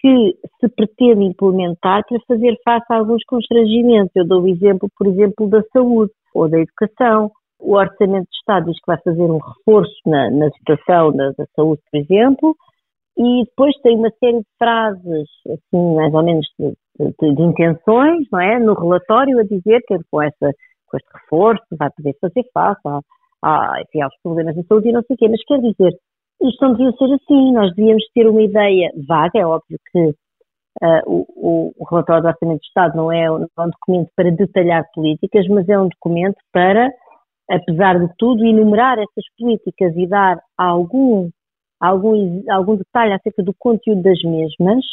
que 0.00 0.36
se 0.60 0.68
pretende 0.68 1.24
implementar 1.24 2.02
para 2.08 2.18
fazer 2.26 2.56
face 2.64 2.86
a 2.90 2.96
alguns 2.96 3.22
constrangimentos. 3.24 4.10
Eu 4.16 4.26
dou 4.26 4.42
o 4.42 4.48
exemplo, 4.48 4.88
por 4.98 5.06
exemplo, 5.06 5.48
da 5.48 5.62
saúde 5.72 6.12
ou 6.34 6.48
da 6.48 6.58
educação 6.58 7.30
o 7.62 7.76
Orçamento 7.76 8.28
de 8.28 8.36
Estado 8.36 8.66
diz 8.66 8.76
que 8.76 8.86
vai 8.86 8.98
fazer 9.02 9.22
um 9.22 9.38
reforço 9.38 9.94
na, 10.06 10.30
na 10.30 10.50
situação 10.50 11.12
da, 11.12 11.30
da, 11.30 11.46
saúde, 11.54 11.80
por 11.90 11.98
exemplo, 11.98 12.56
e 13.16 13.44
depois 13.44 13.74
tem 13.82 13.96
uma 13.96 14.10
série 14.18 14.38
de 14.38 14.46
frases, 14.58 15.28
assim, 15.46 15.94
mais 15.94 16.12
ou 16.12 16.22
menos 16.22 16.46
de, 16.58 16.74
de, 16.98 17.34
de 17.34 17.42
intenções, 17.42 18.26
não 18.32 18.40
é? 18.40 18.58
No 18.58 18.74
relatório 18.74 19.38
a 19.38 19.44
dizer 19.44 19.80
que 19.86 19.96
com, 20.10 20.22
essa, 20.22 20.52
com 20.86 20.96
este 20.96 21.08
reforço 21.14 21.64
vai 21.78 21.90
poder 21.90 22.16
fazer 22.20 22.44
face 22.52 22.80
a, 22.86 23.00
a, 23.42 23.82
enfim, 23.82 24.02
aos 24.02 24.14
problemas 24.22 24.54
de 24.54 24.66
saúde 24.66 24.88
e 24.88 24.92
não 24.92 25.02
sei 25.02 25.14
o 25.14 25.18
quê, 25.18 25.28
mas 25.28 25.44
quer 25.44 25.58
dizer, 25.58 25.96
isto 26.42 26.64
não 26.64 26.74
devia 26.74 26.92
ser 26.92 27.14
assim, 27.14 27.52
nós 27.52 27.74
devíamos 27.74 28.04
ter 28.14 28.26
uma 28.26 28.42
ideia 28.42 28.90
vaga, 29.06 29.38
é 29.38 29.46
óbvio 29.46 29.78
que 29.90 30.14
Uh, 30.80 31.04
o, 31.06 31.72
o, 31.76 31.84
relatório 31.84 32.22
do 32.22 32.28
Orçamento 32.28 32.60
de 32.60 32.66
Estado 32.66 32.94
é, 32.94 32.96
não 32.96 33.12
é 33.12 33.30
um 33.30 33.68
documento 33.68 34.10
para 34.16 34.30
detalhar 34.30 34.82
políticas, 34.94 35.46
mas 35.48 35.68
é 35.68 35.78
um 35.78 35.86
documento 35.86 36.38
para 36.50 36.90
apesar 37.50 37.98
de 37.98 38.12
tudo, 38.18 38.44
enumerar 38.44 38.98
essas 38.98 39.24
políticas 39.38 39.94
e 39.96 40.06
dar 40.06 40.38
algum, 40.56 41.30
algum, 41.80 42.42
algum 42.50 42.76
detalhe 42.76 43.12
acerca 43.12 43.42
do 43.42 43.54
conteúdo 43.58 44.02
das 44.02 44.20
mesmas, 44.22 44.84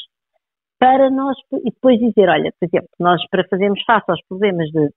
para 0.79 1.09
nós, 1.09 1.37
e 1.51 1.71
depois 1.71 1.99
dizer, 1.99 2.29
olha, 2.29 2.53
por 2.57 2.65
exemplo, 2.65 2.89
nós 2.99 3.21
para 3.29 3.45
fazermos 3.49 3.83
face 3.83 4.05
aos 4.09 4.21
problemas 4.27 4.69
de, 4.69 4.89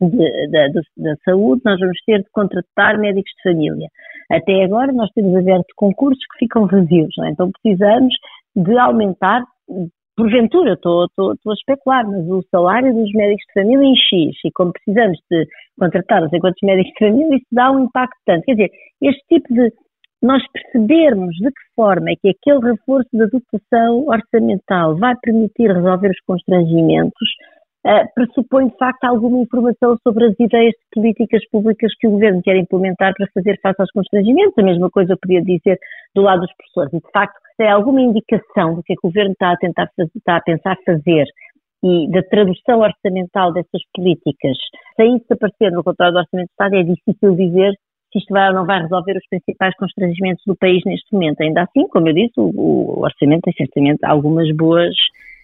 de, 0.00 0.48
de, 0.48 0.80
da 0.96 1.16
saúde, 1.24 1.60
nós 1.64 1.78
vamos 1.78 1.98
ter 2.06 2.22
de 2.22 2.30
contratar 2.32 2.98
médicos 2.98 3.30
de 3.36 3.50
família. 3.50 3.88
Até 4.30 4.64
agora 4.64 4.90
nós 4.92 5.10
temos 5.10 5.36
aberto 5.36 5.66
concursos 5.76 6.24
que 6.32 6.38
ficam 6.38 6.66
vazios, 6.66 7.12
é? 7.18 7.28
então 7.28 7.50
precisamos 7.52 8.14
de 8.56 8.78
aumentar 8.78 9.44
porventura, 10.16 10.74
estou, 10.74 11.06
a 11.06 11.52
especular, 11.52 12.06
mas 12.06 12.26
o 12.28 12.42
salário 12.50 12.94
dos 12.94 13.12
médicos 13.12 13.44
de 13.46 13.60
família 13.60 13.86
em 13.86 13.96
X, 13.96 14.36
e 14.44 14.50
como 14.52 14.72
precisamos 14.72 15.18
de 15.30 15.46
contratar 15.78 16.22
não 16.22 16.28
sei 16.28 16.40
quantos 16.40 16.60
médicos 16.62 16.92
de 16.92 17.06
família, 17.06 17.36
isso 17.36 17.46
dá 17.52 17.70
um 17.72 17.84
impacto 17.84 18.18
tanto. 18.26 18.44
Quer 18.44 18.52
dizer, 18.52 18.70
este 19.00 19.22
tipo 19.28 19.54
de 19.54 19.72
nós 20.22 20.42
percebermos 20.52 21.34
de 21.36 21.48
que 21.48 21.74
forma 21.74 22.10
é 22.10 22.14
que 22.14 22.28
aquele 22.28 22.72
reforço 22.72 23.08
da 23.12 23.26
dotação 23.26 24.06
orçamental 24.06 24.96
vai 24.96 25.14
permitir 25.20 25.72
resolver 25.72 26.10
os 26.10 26.20
constrangimentos, 26.24 27.28
uh, 27.86 28.14
pressupõe 28.14 28.68
de 28.68 28.76
facto 28.76 29.04
alguma 29.04 29.38
informação 29.38 29.96
sobre 30.02 30.26
as 30.26 30.34
ideias 30.38 30.72
de 30.72 30.86
políticas 30.94 31.48
públicas 31.50 31.92
que 31.98 32.08
o 32.08 32.12
governo 32.12 32.42
quer 32.42 32.56
implementar 32.56 33.12
para 33.16 33.28
fazer 33.34 33.58
face 33.62 33.80
aos 33.80 33.90
constrangimentos. 33.90 34.58
A 34.58 34.62
mesma 34.62 34.90
coisa 34.90 35.12
eu 35.12 35.18
podia 35.18 35.42
dizer 35.42 35.78
do 36.14 36.22
lado 36.22 36.40
dos 36.40 36.52
professores. 36.56 36.92
E 36.92 37.06
de 37.06 37.12
facto, 37.12 37.38
se 37.56 37.62
há 37.62 37.74
alguma 37.74 38.00
indicação 38.00 38.74
do 38.74 38.82
que, 38.82 38.92
é 38.92 38.96
que 38.96 39.06
o 39.06 39.10
governo 39.10 39.32
está 39.32 39.52
a 39.52 39.56
tentar 39.56 39.88
fazer, 39.96 40.10
está 40.16 40.36
a 40.36 40.40
pensar 40.40 40.76
fazer 40.84 41.26
e 41.84 42.08
da 42.10 42.22
tradução 42.22 42.78
orçamental 42.78 43.52
dessas 43.52 43.82
políticas, 43.92 44.56
sem 44.94 45.16
isso 45.16 45.26
aparecer 45.30 45.72
no 45.72 45.82
controle 45.82 46.12
do 46.12 46.18
Orçamento 46.18 46.46
de 46.46 46.52
Estado, 46.52 46.76
é 46.76 46.82
difícil 46.84 47.34
dizer 47.34 47.74
se 48.12 48.18
isto 48.18 48.32
vai 48.32 48.48
ou 48.48 48.54
não 48.54 48.66
vai 48.66 48.82
resolver 48.82 49.16
os 49.16 49.26
principais 49.28 49.74
constrangimentos 49.76 50.44
do 50.46 50.54
país 50.54 50.82
neste 50.84 51.12
momento. 51.12 51.40
Ainda 51.40 51.62
assim, 51.62 51.88
como 51.88 52.08
eu 52.08 52.14
disse, 52.14 52.34
o, 52.36 52.52
o 52.54 53.00
orçamento 53.00 53.42
tem 53.42 53.54
certamente 53.54 54.04
algumas 54.04 54.54
boas, 54.54 54.94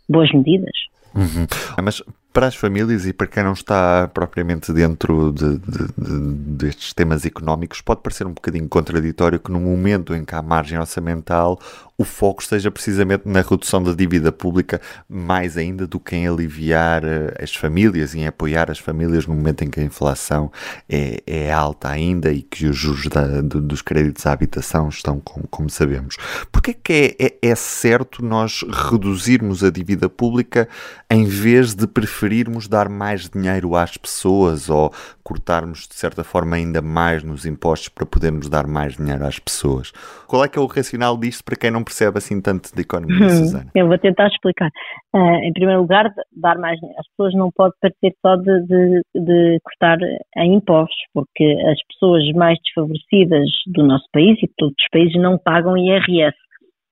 boas 0.08 0.30
medidas. 0.32 0.76
Uhum. 1.14 1.46
Mas 1.82 2.02
Para 2.32 2.46
as 2.46 2.54
famílias 2.54 3.06
e 3.06 3.12
para 3.12 3.26
quem 3.26 3.42
não 3.42 3.52
está 3.52 4.08
propriamente 4.12 4.72
dentro 4.72 5.32
de, 5.32 5.58
de, 5.58 5.86
de, 5.96 6.34
destes 6.56 6.92
temas 6.92 7.24
económicos, 7.24 7.80
pode 7.80 8.00
parecer 8.00 8.26
um 8.26 8.32
bocadinho 8.32 8.68
contraditório 8.68 9.40
que 9.40 9.50
no 9.50 9.58
momento 9.58 10.14
em 10.14 10.24
que 10.24 10.34
há 10.34 10.42
margem 10.42 10.78
orçamental 10.78 11.58
o 11.98 12.04
foco 12.04 12.40
esteja 12.40 12.70
precisamente 12.70 13.24
na 13.26 13.40
redução 13.40 13.82
da 13.82 13.92
dívida 13.92 14.30
pública, 14.30 14.80
mais 15.08 15.56
ainda 15.56 15.84
do 15.84 15.98
que 15.98 16.14
em 16.14 16.28
aliviar 16.28 17.02
eh, 17.04 17.34
as 17.42 17.52
famílias 17.52 18.14
e 18.14 18.20
em 18.20 18.26
apoiar 18.28 18.70
as 18.70 18.78
famílias 18.78 19.26
no 19.26 19.34
momento 19.34 19.64
em 19.64 19.68
que 19.68 19.80
a 19.80 19.82
inflação 19.82 20.52
é, 20.88 21.20
é 21.26 21.52
alta 21.52 21.88
ainda 21.88 22.30
e 22.30 22.40
que 22.40 22.66
os 22.66 22.76
juros 22.76 23.08
da, 23.08 23.40
dos 23.40 23.82
créditos 23.82 24.24
à 24.26 24.32
habitação 24.32 24.88
estão, 24.88 25.18
como, 25.18 25.48
como 25.48 25.68
sabemos. 25.68 26.16
Porquê 26.52 26.72
que 26.72 27.16
é, 27.18 27.26
é, 27.26 27.50
é 27.50 27.54
certo 27.56 28.24
nós 28.24 28.64
reduzirmos 28.70 29.64
a 29.64 29.70
dívida 29.70 30.08
pública 30.08 30.68
em 31.10 31.24
vez 31.24 31.74
de 31.74 31.88
preferirmos 32.28 32.68
dar 32.68 32.88
mais 32.90 33.28
dinheiro 33.30 33.74
às 33.74 33.96
pessoas 33.96 34.68
ou 34.68 34.90
cortarmos 35.24 35.88
de 35.88 35.94
certa 35.94 36.22
forma 36.22 36.56
ainda 36.56 36.82
mais 36.82 37.24
nos 37.24 37.46
impostos 37.46 37.88
para 37.88 38.04
podermos 38.04 38.50
dar 38.50 38.66
mais 38.66 38.96
dinheiro 38.96 39.24
às 39.24 39.38
pessoas? 39.38 39.92
Qual 40.28 40.44
é 40.44 40.48
que 40.48 40.58
é 40.58 40.60
o 40.60 40.66
racional 40.66 41.16
disto 41.16 41.42
para 41.42 41.56
quem 41.56 41.70
não 41.70 41.82
percebe 41.82 42.18
assim 42.18 42.40
tanto 42.40 42.74
de 42.74 42.82
economia, 42.82 43.26
hum, 43.26 43.30
Susana? 43.30 43.70
Eu 43.74 43.88
vou 43.88 43.98
tentar 43.98 44.28
explicar. 44.28 44.68
Uh, 45.14 45.40
em 45.42 45.52
primeiro 45.54 45.80
lugar, 45.80 46.12
dar 46.36 46.58
mais 46.58 46.78
dinheiro. 46.78 47.00
As 47.00 47.08
pessoas 47.08 47.34
não 47.34 47.50
podem 47.50 47.78
partir 47.80 48.14
só 48.20 48.36
de, 48.36 48.66
de, 48.66 49.00
de 49.14 49.58
cortar 49.64 49.98
em 50.36 50.54
impostos, 50.54 50.98
porque 51.14 51.44
as 51.44 51.78
pessoas 51.88 52.30
mais 52.34 52.58
desfavorecidas 52.62 53.48
do 53.68 53.84
nosso 53.84 54.04
país 54.12 54.36
e 54.42 54.46
de 54.46 54.52
todos 54.58 54.74
os 54.78 54.88
países 54.92 55.14
não 55.16 55.38
pagam 55.38 55.78
IRS. 55.78 56.36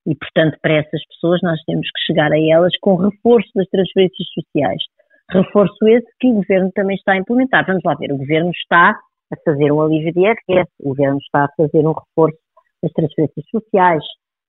E, 0.07 0.15
portanto, 0.15 0.57
para 0.63 0.77
essas 0.77 1.05
pessoas 1.09 1.41
nós 1.43 1.61
temos 1.67 1.87
que 1.91 2.07
chegar 2.07 2.33
a 2.33 2.41
elas 2.41 2.73
com 2.81 2.97
reforço 2.97 3.51
das 3.55 3.67
transferências 3.69 4.29
sociais. 4.33 4.83
Reforço 5.31 5.89
esse 5.89 6.07
que 6.21 6.29
o 6.29 6.35
Governo 6.35 6.71
também 6.75 6.97
está 6.97 7.13
a 7.13 7.17
implementar. 7.17 7.67
Vamos 7.67 7.83
lá 7.85 7.95
ver, 7.95 8.13
o 8.13 8.19
Governo 8.19 8.51
está 8.51 8.91
a 9.33 9.37
fazer 9.45 9.73
um 9.73 9.81
alívio 9.81 10.13
de 10.13 10.21
IRS, 10.21 10.71
o 10.81 10.91
Governo 10.91 11.19
está 11.19 11.45
a 11.45 11.49
fazer 11.57 11.87
um 11.87 11.93
reforço 11.93 12.39
das 12.83 12.93
transferências 12.93 13.45
sociais. 13.51 14.05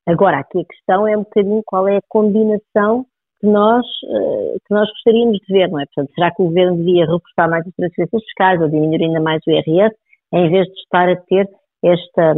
Agora, 0.07 0.39
aqui 0.39 0.60
a 0.60 0.65
questão 0.65 1.07
é 1.07 1.17
um 1.17 1.24
bocadinho 1.24 1.62
qual 1.65 1.88
é 1.88 1.98
a 1.98 2.01
combinação 2.07 3.05
que 3.39 3.48
nós, 3.48 3.86
eh, 4.05 4.57
que 4.65 4.74
nós 4.74 4.89
gostaríamos 4.89 5.38
de 5.39 5.53
ver, 5.53 5.69
não 5.69 5.79
é? 5.79 5.86
Portanto, 5.86 6.13
será 6.15 6.31
que 6.31 6.41
o 6.41 6.46
Governo 6.46 6.77
devia 6.77 7.05
reforçar 7.05 7.50
mais 7.50 7.67
as 7.67 7.74
transferências 7.74 8.24
fiscais 8.24 8.62
ou 8.62 8.69
diminuir 8.69 9.03
ainda 9.03 9.19
mais 9.19 9.41
o 9.48 9.51
IRS, 9.51 9.96
em 10.34 10.50
vez 10.50 10.65
de 10.65 10.79
estar 10.79 11.10
a 11.10 11.15
ter 11.15 11.48
esta, 11.84 12.36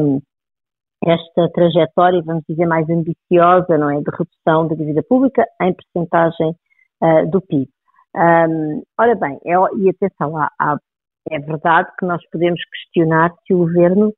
esta 1.05 1.49
trajetória, 1.53 2.21
vamos 2.25 2.43
dizer, 2.47 2.65
mais 2.65 2.89
ambiciosa, 2.89 3.77
não 3.77 3.89
é? 3.91 4.01
De 4.01 4.11
redução 4.11 4.67
da 4.67 4.75
dívida 4.75 5.03
pública 5.03 5.45
em 5.61 5.73
percentagem 5.73 6.55
uh, 7.03 7.29
do 7.29 7.41
PIB. 7.41 7.69
Um, 8.15 8.81
ora 8.99 9.15
bem, 9.15 9.39
é, 9.45 9.53
e 9.77 9.89
atenção, 9.89 10.37
há, 10.37 10.49
há, 10.59 10.77
é 11.29 11.39
verdade 11.39 11.89
que 11.99 12.05
nós 12.05 12.21
podemos 12.31 12.59
questionar 12.65 13.33
se 13.45 13.53
o 13.53 13.59
Governo 13.59 14.13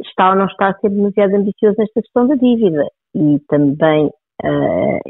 está 0.00 0.30
ou 0.30 0.36
não 0.36 0.46
está 0.46 0.70
a 0.70 0.78
ser 0.78 0.90
demasiado 0.90 1.34
ambicioso 1.34 1.76
nesta 1.78 2.02
questão 2.02 2.26
da 2.26 2.34
dívida. 2.34 2.86
E 3.14 3.38
também, 3.48 4.06
uh, 4.06 5.00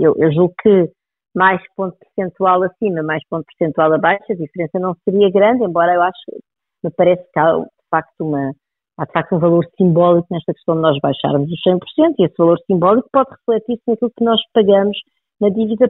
eu, 0.00 0.14
eu 0.18 0.32
julgo 0.32 0.54
que 0.60 0.90
mais 1.34 1.60
ponto 1.76 1.96
percentual 1.98 2.62
acima, 2.62 3.02
mais 3.02 3.22
ponto 3.28 3.44
percentual 3.44 3.92
abaixo, 3.92 4.24
a 4.30 4.34
diferença 4.34 4.78
não 4.78 4.94
seria 5.04 5.30
grande, 5.30 5.64
embora 5.64 5.94
eu 5.94 6.02
acho, 6.02 6.42
me 6.82 6.90
parece 6.90 7.22
que 7.32 7.38
há 7.38 7.58
de 7.58 7.88
facto 7.90 8.20
uma, 8.20 8.52
há 8.98 9.04
de 9.04 9.12
facto 9.12 9.34
um 9.34 9.38
valor 9.38 9.64
simbólico 9.76 10.26
nesta 10.30 10.54
questão 10.54 10.76
de 10.76 10.80
nós 10.80 10.98
baixarmos 11.02 11.50
os 11.50 11.60
100%, 11.62 11.78
e 12.18 12.24
esse 12.24 12.34
valor 12.38 12.58
simbólico 12.66 13.08
pode 13.12 13.30
refletir-se 13.30 13.82
naquilo 13.86 14.12
que 14.16 14.24
nós 14.24 14.40
pagamos 14.54 14.96
na 15.40 15.48
dívida 15.50 15.88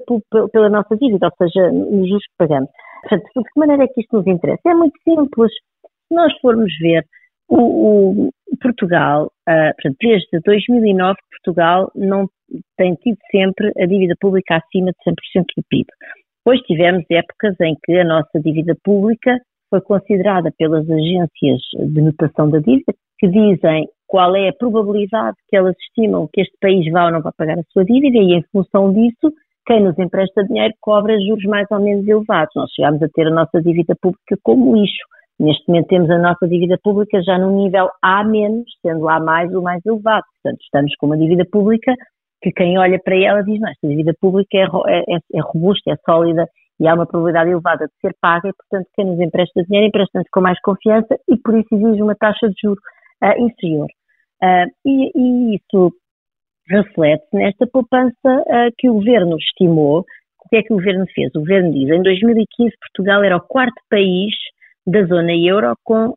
pela 0.52 0.68
nossa 0.68 0.96
dívida, 0.96 1.26
ou 1.26 1.32
seja, 1.36 1.70
nos 1.70 2.08
juros 2.08 2.24
que 2.24 2.36
pagamos. 2.38 2.70
Portanto, 3.02 3.24
de 3.36 3.42
que 3.42 3.60
maneira 3.60 3.84
é 3.84 3.88
que 3.88 4.00
isto 4.00 4.16
nos 4.16 4.26
interessa? 4.26 4.62
É 4.66 4.74
muito 4.74 4.98
simples. 5.04 5.52
Se 6.08 6.14
nós 6.14 6.32
formos 6.40 6.72
ver, 6.80 7.04
o, 7.48 8.28
o 8.28 8.30
Portugal, 8.60 9.26
uh, 9.48 9.74
portanto, 9.74 9.96
desde 10.00 10.40
2009, 10.44 11.16
Portugal 11.30 11.90
não 11.94 12.28
tem 12.76 12.94
tido 12.96 13.18
sempre 13.30 13.72
a 13.78 13.86
dívida 13.86 14.14
pública 14.20 14.56
acima 14.56 14.90
de 14.90 15.10
100% 15.10 15.44
do 15.56 15.62
PIB. 15.68 15.86
Depois 16.38 16.60
tivemos 16.62 17.04
épocas 17.10 17.54
em 17.60 17.76
que 17.84 17.98
a 17.98 18.04
nossa 18.04 18.40
dívida 18.40 18.74
pública 18.84 19.38
foi 19.70 19.80
considerada 19.80 20.52
pelas 20.56 20.88
agências 20.88 21.60
de 21.92 22.00
notação 22.00 22.50
da 22.50 22.58
dívida, 22.58 22.94
que 23.18 23.28
dizem 23.28 23.88
qual 24.06 24.36
é 24.36 24.48
a 24.48 24.52
probabilidade 24.52 25.36
que 25.48 25.56
elas 25.56 25.74
estimam 25.80 26.28
que 26.32 26.40
este 26.40 26.56
país 26.60 26.90
vá 26.92 27.06
ou 27.06 27.12
não 27.12 27.22
vá 27.22 27.32
pagar 27.36 27.58
a 27.58 27.62
sua 27.72 27.84
dívida 27.84 28.18
e, 28.18 28.34
em 28.34 28.42
função 28.52 28.92
disso, 28.92 29.32
quem 29.66 29.82
nos 29.82 29.98
empresta 29.98 30.44
dinheiro 30.44 30.74
cobra 30.80 31.18
juros 31.18 31.44
mais 31.44 31.66
ou 31.70 31.80
menos 31.80 32.06
elevados. 32.06 32.52
Nós 32.54 32.70
chegámos 32.72 33.02
a 33.02 33.08
ter 33.08 33.26
a 33.26 33.34
nossa 33.34 33.60
dívida 33.60 33.94
pública 34.00 34.36
como 34.42 34.76
lixo. 34.76 35.04
Neste 35.40 35.68
momento 35.68 35.88
temos 35.88 36.08
a 36.08 36.18
nossa 36.18 36.46
dívida 36.46 36.78
pública 36.82 37.20
já 37.22 37.36
no 37.36 37.50
nível 37.50 37.88
A-, 38.02 38.24
sendo 38.80 39.08
A 39.08 39.20
mais 39.20 39.52
o 39.52 39.60
mais 39.60 39.84
elevado. 39.84 40.22
Portanto, 40.42 40.62
estamos 40.62 40.94
com 40.96 41.06
uma 41.06 41.18
dívida 41.18 41.44
pública 41.50 41.92
que 42.42 42.52
quem 42.52 42.78
olha 42.78 42.98
para 43.02 43.16
ela 43.16 43.42
diz, 43.42 43.58
não, 43.60 43.68
esta 43.68 43.88
dívida 43.88 44.14
pública 44.20 44.56
é, 44.56 44.64
é, 44.64 45.18
é 45.34 45.40
robusta, 45.40 45.90
é 45.90 45.96
sólida 46.04 46.46
e 46.80 46.86
há 46.86 46.94
uma 46.94 47.06
probabilidade 47.06 47.50
elevada 47.50 47.86
de 47.86 47.92
ser 48.00 48.14
paga 48.20 48.48
e, 48.48 48.52
portanto, 48.52 48.88
quem 48.94 49.06
nos 49.06 49.20
empresta 49.20 49.62
dinheiro 49.64 49.88
empresta-nos 49.88 50.28
com 50.30 50.40
mais 50.40 50.60
confiança 50.60 51.16
e 51.28 51.36
por 51.36 51.58
isso 51.58 51.74
exige 51.74 52.02
uma 52.02 52.14
taxa 52.14 52.48
de 52.48 52.54
juros 52.62 52.82
uh, 53.22 53.42
inferior. 53.42 53.86
Uh, 54.42 54.68
e, 54.84 55.10
e, 55.14 55.56
isso 55.56 55.92
reflete 56.68 57.26
nesta 57.32 57.66
poupança 57.66 58.14
uh, 58.24 58.72
que 58.76 58.88
o 58.90 58.94
Governo 58.94 59.36
estimou. 59.38 60.00
O 60.44 60.48
que 60.48 60.56
é 60.56 60.62
que 60.62 60.72
o 60.72 60.76
Governo 60.76 61.06
fez? 61.14 61.34
O 61.34 61.40
Governo 61.40 61.72
diz, 61.72 61.88
em 61.90 62.02
2015 62.02 62.74
Portugal 62.80 63.24
era 63.24 63.36
o 63.36 63.40
quarto 63.40 63.80
país 63.90 64.34
da 64.86 65.04
zona 65.04 65.32
euro 65.32 65.74
com 65.82 66.14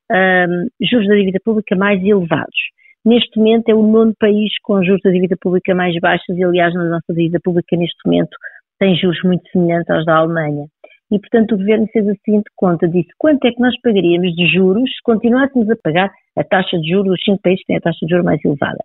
juros 0.80 1.08
da 1.08 1.16
dívida 1.16 1.40
pública 1.44 1.76
mais 1.76 2.04
elevados. 2.04 2.60
Neste 3.04 3.40
momento 3.40 3.70
é 3.70 3.74
o 3.74 3.82
nono 3.82 4.14
país 4.20 4.52
com 4.62 4.84
juros 4.84 5.02
da 5.04 5.10
dívida 5.10 5.36
pública 5.42 5.74
mais 5.74 5.96
baixos 6.00 6.38
e, 6.38 6.44
aliás, 6.44 6.72
na 6.76 6.84
nossa 6.84 7.12
dívida 7.12 7.40
pública 7.44 7.76
neste 7.76 7.98
momento 8.06 8.38
tem 8.80 8.96
juros 8.96 9.22
muito 9.24 9.48
semelhantes 9.52 9.90
aos 9.90 10.06
da 10.06 10.18
Alemanha. 10.18 10.66
E, 11.12 11.20
portanto, 11.20 11.54
o 11.54 11.58
Governo 11.58 11.88
fez 11.92 12.08
a 12.08 12.14
seguinte 12.24 12.50
conta, 12.56 12.88
disse 12.88 13.10
quanto 13.18 13.46
é 13.46 13.52
que 13.52 13.60
nós 13.60 13.74
pagaríamos 13.82 14.36
de 14.36 14.48
juros 14.48 14.90
se 14.90 15.02
continuássemos 15.04 15.70
a 15.70 15.76
pagar 15.84 16.12
a 16.38 16.44
taxa 16.44 16.78
de 16.78 16.90
juros 16.90 17.14
dos 17.14 17.24
cinco 17.24 17.42
países 17.42 17.62
que 17.62 17.68
têm 17.68 17.78
a 17.78 17.82
taxa 17.82 18.06
de 18.06 18.10
juros 18.10 18.26
mais 18.26 18.44
elevada. 18.46 18.78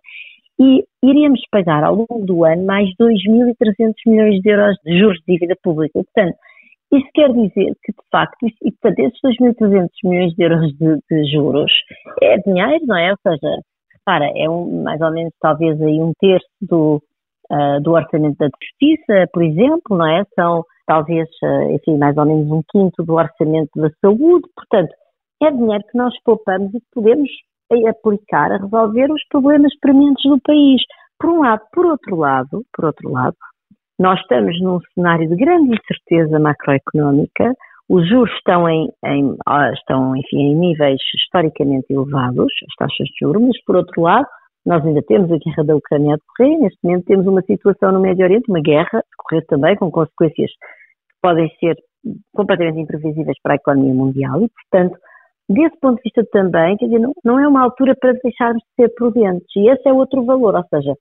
E 0.59 0.83
iríamos 1.03 1.41
pagar 1.51 1.83
ao 1.83 1.95
longo 1.95 2.25
do 2.25 2.43
ano 2.45 2.65
mais 2.65 2.89
2.300 2.99 3.93
milhões 4.07 4.41
de 4.41 4.49
euros 4.49 4.75
de 4.83 4.97
juros 4.97 5.19
de 5.19 5.33
dívida 5.33 5.55
pública. 5.61 6.01
Portanto, 6.01 6.37
isso 6.93 7.07
quer 7.13 7.31
dizer 7.31 7.73
que, 7.83 7.91
de 7.91 8.09
facto, 8.11 8.47
isso, 8.47 8.57
e 8.63 8.71
portanto, 8.71 8.99
esses 8.99 9.19
2.300 9.21 9.87
milhões 10.03 10.33
de 10.33 10.43
euros 10.43 10.71
de, 10.77 10.99
de, 11.11 11.31
juros 11.31 11.71
é 12.21 12.37
dinheiro, 12.37 12.85
não 12.87 12.97
é? 12.97 13.11
Ou 13.11 13.17
seja, 13.21 13.59
repara, 13.93 14.31
é 14.35 14.49
um, 14.49 14.83
mais 14.83 15.01
ou 15.01 15.11
menos 15.11 15.33
talvez 15.41 15.79
aí 15.81 15.99
um 16.01 16.13
terço 16.19 16.47
do, 16.61 17.01
uh, 17.51 17.81
do 17.81 17.91
orçamento 17.91 18.37
da 18.37 18.47
justiça, 18.61 19.27
por 19.33 19.43
exemplo, 19.43 19.97
não 19.97 20.07
é? 20.07 20.23
São 20.35 20.63
talvez, 20.85 21.27
uh, 21.43 21.71
enfim, 21.71 21.97
mais 21.97 22.15
ou 22.17 22.25
menos 22.25 22.49
um 22.51 22.61
quinto 22.71 23.03
do 23.03 23.13
orçamento 23.13 23.71
da 23.75 23.89
saúde, 24.01 24.47
portanto, 24.55 24.93
é 25.43 25.51
dinheiro 25.51 25.83
que 25.91 25.97
nós 25.97 26.13
poupamos 26.23 26.73
e 26.73 26.79
que 26.79 26.87
podemos 26.93 27.29
aplicar 27.89 28.51
a 28.51 28.57
resolver 28.57 29.11
os 29.11 29.21
problemas 29.29 29.73
prementes 29.79 30.23
do 30.29 30.39
país. 30.41 30.81
Por 31.19 31.31
um 31.31 31.41
lado, 31.41 31.61
por 31.73 31.85
outro 31.85 32.15
lado, 32.15 32.63
por 32.73 32.85
outro 32.85 33.11
lado, 33.11 33.35
nós 33.99 34.19
estamos 34.19 34.59
num 34.61 34.79
cenário 34.93 35.27
de 35.27 35.35
grande 35.35 35.75
incerteza 35.75 36.39
macroeconómica, 36.39 37.53
os 37.87 38.07
juros 38.09 38.33
estão 38.35 38.67
em, 38.67 38.89
em, 39.05 39.35
estão, 39.73 40.15
enfim, 40.15 40.37
em 40.37 40.55
níveis 40.55 40.99
historicamente 41.15 41.85
elevados, 41.91 42.51
as 42.67 42.75
taxas 42.77 43.07
de 43.07 43.13
juros, 43.21 43.41
mas 43.41 43.63
por 43.63 43.75
outro 43.75 44.01
lado, 44.01 44.27
nós 44.65 44.85
ainda 44.85 45.01
temos 45.03 45.31
a 45.31 45.37
guerra 45.37 45.63
da 45.63 45.75
Ucrânia 45.75 46.15
a 46.15 46.17
decorrer, 46.17 46.59
neste 46.59 46.79
momento 46.83 47.05
temos 47.05 47.27
uma 47.27 47.41
situação 47.43 47.91
no 47.91 47.99
Médio 48.01 48.25
Oriente, 48.25 48.49
uma 48.49 48.61
guerra 48.61 48.99
a 48.99 49.03
decorrer 49.11 49.45
também, 49.47 49.75
com 49.75 49.91
consequências 49.91 50.49
que 50.51 51.15
podem 51.21 51.49
ser 51.59 51.75
completamente 52.33 52.79
imprevisíveis 52.79 53.37
para 53.41 53.53
a 53.53 53.57
economia 53.57 53.93
mundial. 53.93 54.41
E, 54.41 54.49
portanto, 54.49 54.97
desse 55.49 55.79
ponto 55.79 55.97
de 55.97 56.03
vista 56.03 56.23
também, 56.31 56.77
quer 56.77 56.85
dizer, 56.85 56.99
não, 56.99 57.13
não 57.23 57.39
é 57.39 57.47
uma 57.47 57.63
altura 57.63 57.95
para 57.99 58.13
deixarmos 58.23 58.61
de 58.63 58.83
ser 58.83 58.93
prudentes. 58.95 59.47
E 59.55 59.69
esse 59.69 59.87
é 59.87 59.93
outro 59.93 60.25
valor, 60.25 60.55
ou 60.55 60.63
seja, 60.69 60.93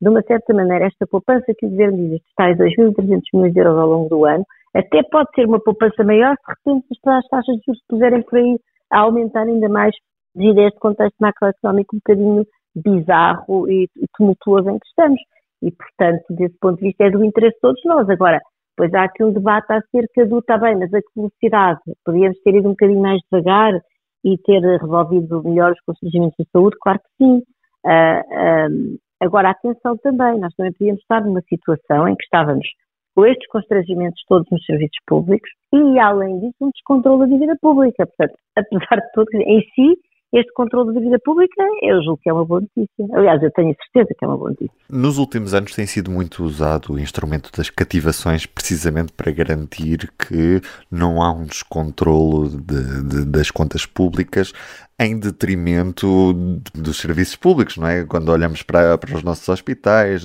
de 0.00 0.08
uma 0.08 0.22
certa 0.22 0.54
maneira, 0.54 0.86
esta 0.86 1.06
poupança 1.06 1.52
que 1.58 1.66
o 1.66 1.70
Governo 1.70 2.08
diz 2.08 2.22
que 2.22 2.30
está 2.30 2.50
em 2.50 2.56
2.300 2.56 3.20
milhões 3.34 3.52
de 3.52 3.60
euros 3.60 3.78
ao 3.78 3.88
longo 3.88 4.08
do 4.08 4.24
ano, 4.24 4.44
até 4.74 5.02
pode 5.02 5.28
ser 5.34 5.46
uma 5.46 5.60
poupança 5.60 6.02
maior 6.04 6.34
se 6.36 6.64
de 6.64 6.72
repente 6.72 6.86
as 7.06 7.28
taxas 7.28 7.56
de 7.56 7.62
juros 7.66 7.82
puserem 7.88 8.22
por 8.22 8.38
aí 8.38 8.58
a 8.92 9.00
aumentar 9.00 9.42
ainda 9.42 9.68
mais 9.68 9.94
devido 10.34 10.60
a 10.60 10.68
este 10.68 10.78
contexto 10.78 11.16
macroeconómico 11.20 11.96
um 11.96 11.98
bocadinho 11.98 12.46
bizarro 12.82 13.70
e, 13.70 13.88
e 13.96 14.06
tumultuoso 14.16 14.70
em 14.70 14.78
que 14.78 14.86
estamos. 14.86 15.20
E, 15.62 15.70
portanto, 15.70 16.24
desse 16.30 16.56
ponto 16.58 16.78
de 16.78 16.86
vista, 16.88 17.04
é 17.04 17.10
do 17.10 17.24
interesse 17.24 17.54
de 17.56 17.60
todos 17.60 17.80
nós. 17.84 18.08
Agora, 18.08 18.40
pois 18.76 18.92
há 18.94 19.04
aqui 19.04 19.22
um 19.22 19.32
debate 19.32 19.72
acerca 19.72 20.26
do, 20.26 20.38
está 20.38 20.56
bem, 20.58 20.76
mas 20.76 20.92
a 20.94 21.00
velocidade, 21.14 21.80
podíamos 22.04 22.40
ter 22.42 22.54
ido 22.54 22.68
um 22.68 22.72
bocadinho 22.72 23.02
mais 23.02 23.20
devagar 23.30 23.80
e 24.24 24.38
ter 24.38 24.60
resolvido 24.60 25.42
melhor 25.44 25.72
os 25.72 25.80
constrangimentos 25.80 26.36
de 26.38 26.50
saúde? 26.50 26.76
Claro 26.80 26.98
que 26.98 27.24
sim. 27.24 27.42
Uh, 27.84 28.98
Agora, 29.20 29.50
atenção 29.50 29.98
também, 29.98 30.40
nós 30.40 30.54
também 30.54 30.72
podíamos 30.72 31.02
estar 31.02 31.22
numa 31.22 31.42
situação 31.42 32.08
em 32.08 32.16
que 32.16 32.24
estávamos 32.24 32.66
com 33.14 33.26
estes 33.26 33.46
constrangimentos 33.48 34.22
todos 34.26 34.48
nos 34.50 34.64
serviços 34.64 34.96
públicos 35.06 35.50
e, 35.74 35.98
além 35.98 36.40
disso, 36.40 36.56
um 36.62 36.70
descontrole 36.70 37.20
da 37.20 37.26
dívida 37.26 37.56
pública. 37.60 38.06
Portanto, 38.06 38.38
apesar 38.56 38.96
de 38.96 39.12
tudo, 39.12 39.28
em 39.34 39.60
si, 39.74 39.98
este 40.32 40.52
controle 40.52 40.92
da 40.92 41.00
dívida 41.00 41.18
pública, 41.24 41.62
eu 41.82 42.02
julgo 42.02 42.20
que 42.22 42.30
é 42.30 42.32
uma 42.32 42.44
boa 42.44 42.60
notícia. 42.60 43.06
Aliás, 43.12 43.42
eu 43.42 43.50
tenho 43.50 43.74
certeza 43.74 44.14
que 44.16 44.24
é 44.24 44.28
uma 44.28 44.36
boa 44.36 44.50
notícia. 44.50 44.72
Nos 44.88 45.18
últimos 45.18 45.54
anos 45.54 45.74
tem 45.74 45.86
sido 45.86 46.10
muito 46.10 46.44
usado 46.44 46.92
o 46.92 46.98
instrumento 46.98 47.50
das 47.56 47.68
cativações 47.68 48.46
precisamente 48.46 49.12
para 49.12 49.32
garantir 49.32 50.10
que 50.18 50.60
não 50.90 51.20
há 51.22 51.32
um 51.32 51.44
descontrolo 51.44 52.48
de, 52.48 53.02
de, 53.02 53.24
das 53.24 53.50
contas 53.50 53.84
públicas 53.86 54.52
em 55.00 55.18
detrimento 55.18 56.34
dos 56.74 56.98
serviços 56.98 57.34
públicos, 57.34 57.78
não 57.78 57.88
é? 57.88 58.04
Quando 58.04 58.28
olhamos 58.28 58.62
para, 58.62 58.98
para 58.98 59.16
os 59.16 59.22
nossos 59.22 59.48
hospitais, 59.48 60.24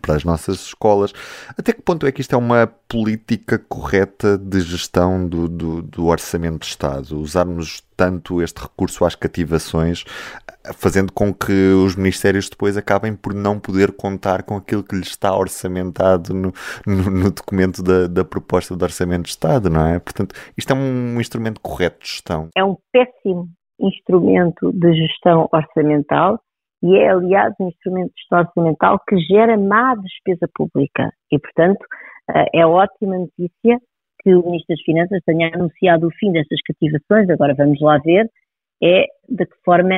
para 0.00 0.14
as 0.14 0.22
nossas 0.22 0.60
escolas, 0.66 1.12
até 1.58 1.72
que 1.72 1.82
ponto 1.82 2.06
é 2.06 2.12
que 2.12 2.20
isto 2.20 2.32
é 2.32 2.38
uma 2.38 2.68
política 2.88 3.58
correta 3.58 4.38
de 4.38 4.60
gestão 4.60 5.26
do, 5.26 5.48
do, 5.48 5.82
do 5.82 6.06
orçamento 6.06 6.60
de 6.60 6.66
Estado? 6.66 7.18
Usarmos 7.18 7.82
tanto 8.02 8.42
este 8.42 8.60
recurso 8.60 9.04
às 9.04 9.14
cativações, 9.14 10.02
fazendo 10.74 11.12
com 11.12 11.32
que 11.32 11.52
os 11.72 11.94
ministérios 11.94 12.50
depois 12.50 12.76
acabem 12.76 13.14
por 13.14 13.32
não 13.32 13.60
poder 13.60 13.92
contar 13.92 14.42
com 14.42 14.56
aquilo 14.56 14.82
que 14.82 14.96
lhes 14.96 15.06
está 15.06 15.32
orçamentado 15.36 16.34
no, 16.34 16.52
no, 16.84 17.10
no 17.10 17.30
documento 17.30 17.80
da, 17.80 18.08
da 18.08 18.24
proposta 18.24 18.76
de 18.76 18.82
orçamento 18.82 19.22
de 19.22 19.28
Estado, 19.28 19.70
não 19.70 19.86
é? 19.86 20.00
Portanto, 20.00 20.34
isto 20.58 20.72
é 20.72 20.74
um 20.74 21.20
instrumento 21.20 21.60
correto 21.60 22.00
de 22.00 22.08
gestão. 22.08 22.48
É 22.56 22.64
um 22.64 22.76
péssimo 22.92 23.48
instrumento 23.78 24.72
de 24.72 24.94
gestão 24.94 25.48
orçamental 25.52 26.40
e 26.82 26.98
é, 26.98 27.08
aliás, 27.08 27.54
um 27.60 27.68
instrumento 27.68 28.08
de 28.08 28.20
gestão 28.20 28.40
orçamental 28.40 29.00
que 29.08 29.16
gera 29.20 29.56
má 29.56 29.94
despesa 29.94 30.50
pública. 30.52 31.12
E, 31.30 31.38
portanto, 31.38 31.86
eh, 32.30 32.62
é 32.62 32.66
ótima 32.66 33.16
notícia 33.16 33.78
que 34.22 34.34
o 34.34 34.42
Ministro 34.44 34.74
das 34.74 34.82
Finanças 34.82 35.20
tenha 35.24 35.50
anunciado 35.54 36.06
o 36.06 36.10
fim 36.12 36.32
destas 36.32 36.60
cativações, 36.62 37.28
agora 37.30 37.54
vamos 37.54 37.80
lá 37.80 37.98
ver, 37.98 38.28
é 38.82 39.06
de 39.28 39.46
que 39.46 39.56
forma, 39.64 39.94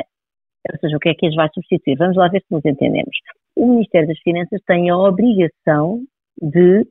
ou 0.71 0.79
seja, 0.79 0.97
o 0.97 1.01
que 1.01 1.11
é 1.11 1.15
que 1.15 1.27
as 1.27 1.35
vai 1.35 1.49
substituir. 1.53 1.97
Vamos 1.97 2.17
lá 2.17 2.29
ver 2.29 2.41
se 2.41 2.53
nos 2.53 2.65
entendemos. 2.65 3.17
O 3.57 3.69
Ministério 3.69 4.09
das 4.09 4.19
Finanças 4.21 4.61
tem 4.67 4.91
a 4.91 4.99
obrigação 4.99 6.01
de, 6.41 6.87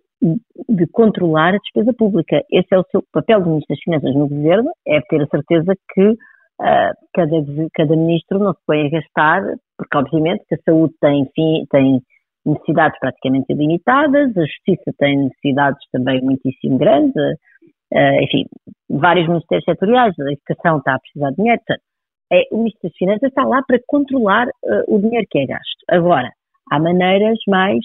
de 0.70 0.88
controlar 0.88 1.56
a 1.56 1.58
despesa 1.58 1.94
pública. 1.94 2.42
Esse 2.52 2.74
é 2.74 2.80
o 2.80 2.86
seu 2.92 3.04
papel 3.12 3.42
do 3.42 3.50
Ministro 3.50 3.76
das 3.76 3.84
Finanças 3.84 4.16
no 4.16 4.28
Governo, 4.28 4.72
é 4.88 5.02
ter 5.02 5.22
a 5.22 5.28
certeza 5.28 5.74
que 5.94 6.16
Uh, 6.62 6.94
cada, 7.16 7.36
cada 7.74 7.96
ministro 7.96 8.38
não 8.38 8.54
se 8.54 8.60
põe 8.68 8.86
a 8.86 8.90
gastar, 8.90 9.42
porque 9.76 9.98
obviamente 9.98 10.46
que 10.48 10.54
a 10.54 10.60
saúde 10.64 10.94
tem, 11.02 11.24
enfim, 11.24 11.66
tem 11.72 12.00
necessidades 12.46 13.00
praticamente 13.00 13.52
ilimitadas, 13.52 14.36
a 14.38 14.42
justiça 14.42 14.94
tem 14.98 15.26
necessidades 15.26 15.80
também 15.92 16.22
muitíssimo 16.22 16.78
grandes, 16.78 17.16
uh, 17.16 18.22
enfim, 18.22 18.46
vários 18.90 19.28
ministérios 19.28 19.66
setoriais, 19.66 20.14
a 20.20 20.32
educação 20.32 20.78
está 20.78 20.96
a 20.96 21.00
precisar 21.00 21.30
de 21.32 21.36
dinheiro, 21.38 21.62
portanto, 21.66 21.84
é, 22.32 22.44
o 22.52 22.58
Ministro 22.58 22.90
das 22.90 22.98
Finanças 22.98 23.30
está 23.30 23.44
lá 23.44 23.62
para 23.68 23.80
controlar 23.88 24.48
uh, 24.48 24.96
o 24.96 25.00
dinheiro 25.00 25.28
que 25.30 25.40
é 25.40 25.46
gasto. 25.46 25.84
Agora, 25.90 26.30
há 26.72 26.80
maneiras 26.80 27.38
mais 27.48 27.80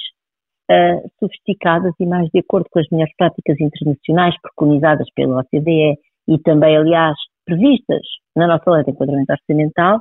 sofisticadas 1.19 1.95
e 1.99 2.05
mais 2.05 2.29
de 2.29 2.41
acordo 2.41 2.67
com 2.71 2.79
as 2.79 2.87
melhores 2.91 3.15
práticas 3.17 3.59
internacionais 3.59 4.35
preconizadas 4.43 5.09
pela 5.15 5.41
OCDE 5.41 5.97
e 6.29 6.39
também, 6.45 6.77
aliás, 6.77 7.17
previstas 7.47 8.03
na 8.37 8.47
nossa 8.47 8.71
lei 8.71 8.85
de 8.85 8.91
enquadramento 8.91 9.33
orçamental, 9.33 10.01